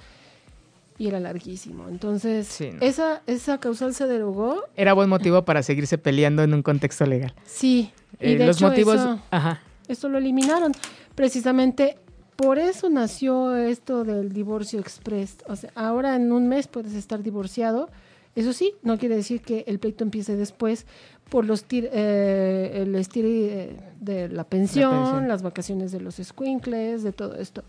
[0.99, 1.89] y era larguísimo.
[1.89, 2.79] Entonces, Sí, no.
[2.81, 4.63] esa, esa causal se derogó.
[4.75, 7.33] Era buen motivo para seguirse peleando en un contexto legal.
[7.45, 7.91] Sí.
[8.19, 10.73] Y Eh, de los hecho, motivos, eso, ajá, esto lo eliminaron.
[11.15, 11.97] Precisamente
[12.41, 15.37] por eso nació esto del divorcio express.
[15.47, 17.89] O sea, ahora en un mes puedes estar divorciado.
[18.35, 20.85] Eso sí, no quiere decir que el pleito empiece después
[21.29, 25.27] por los tir- eh, el estir eh, de la pensión, pensión.
[25.27, 27.63] las vacaciones de los squinkles, de todo esto,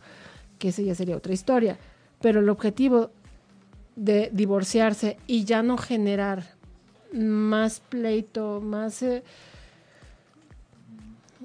[0.58, 1.78] que esa ya sería otra historia.
[2.20, 3.10] Pero el objetivo
[3.96, 6.44] de divorciarse y ya no generar
[7.12, 9.02] más pleito, más...
[9.02, 9.22] eh,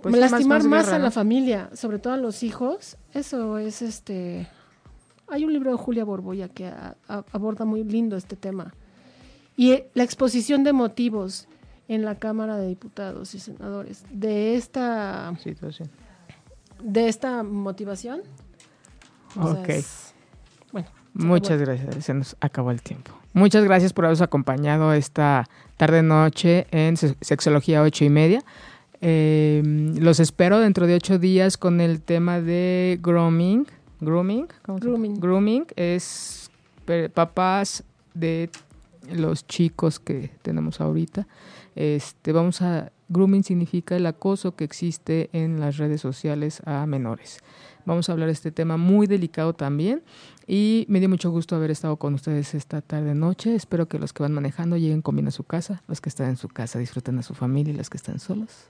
[0.02, 1.12] Pues lastimar más, guerra, a la ¿no?
[1.12, 4.48] familia, sobre todo a los hijos, eso es este...
[5.30, 8.74] Hay un libro de Julia Borboya que a- a- aborda muy lindo este tema.
[9.58, 11.48] Y eh, la exposición de motivos
[11.88, 15.90] en la Cámara de Diputados y Senadores de esta situación.
[16.82, 18.22] De esta motivación.
[19.36, 19.70] ok.
[20.72, 20.88] bueno.
[21.14, 22.06] Muchas gracias.
[22.06, 23.12] Se nos acabó el tiempo.
[23.34, 25.46] Muchas gracias por habernos acompañado esta
[25.78, 28.44] tarde-noche en Sexología 8 y media.
[29.00, 33.68] Em, los espero dentro de ocho días con el tema de grooming.
[34.00, 34.48] Grooming.
[34.66, 35.20] Grooming.
[35.20, 36.50] Grooming es
[37.14, 37.84] papás
[38.14, 38.50] de
[39.12, 41.28] los chicos que tenemos ahorita.
[41.76, 47.40] Este, vamos a grooming significa el acoso que existe en las redes sociales a menores.
[47.86, 50.04] Vamos a hablar de este tema muy delicado también
[50.46, 53.56] y me dio mucho gusto haber estado con ustedes esta tarde noche.
[53.56, 56.30] Espero que los que van manejando lleguen con bien a su casa, los que están
[56.30, 58.70] en su casa disfruten a su familia y los que están solos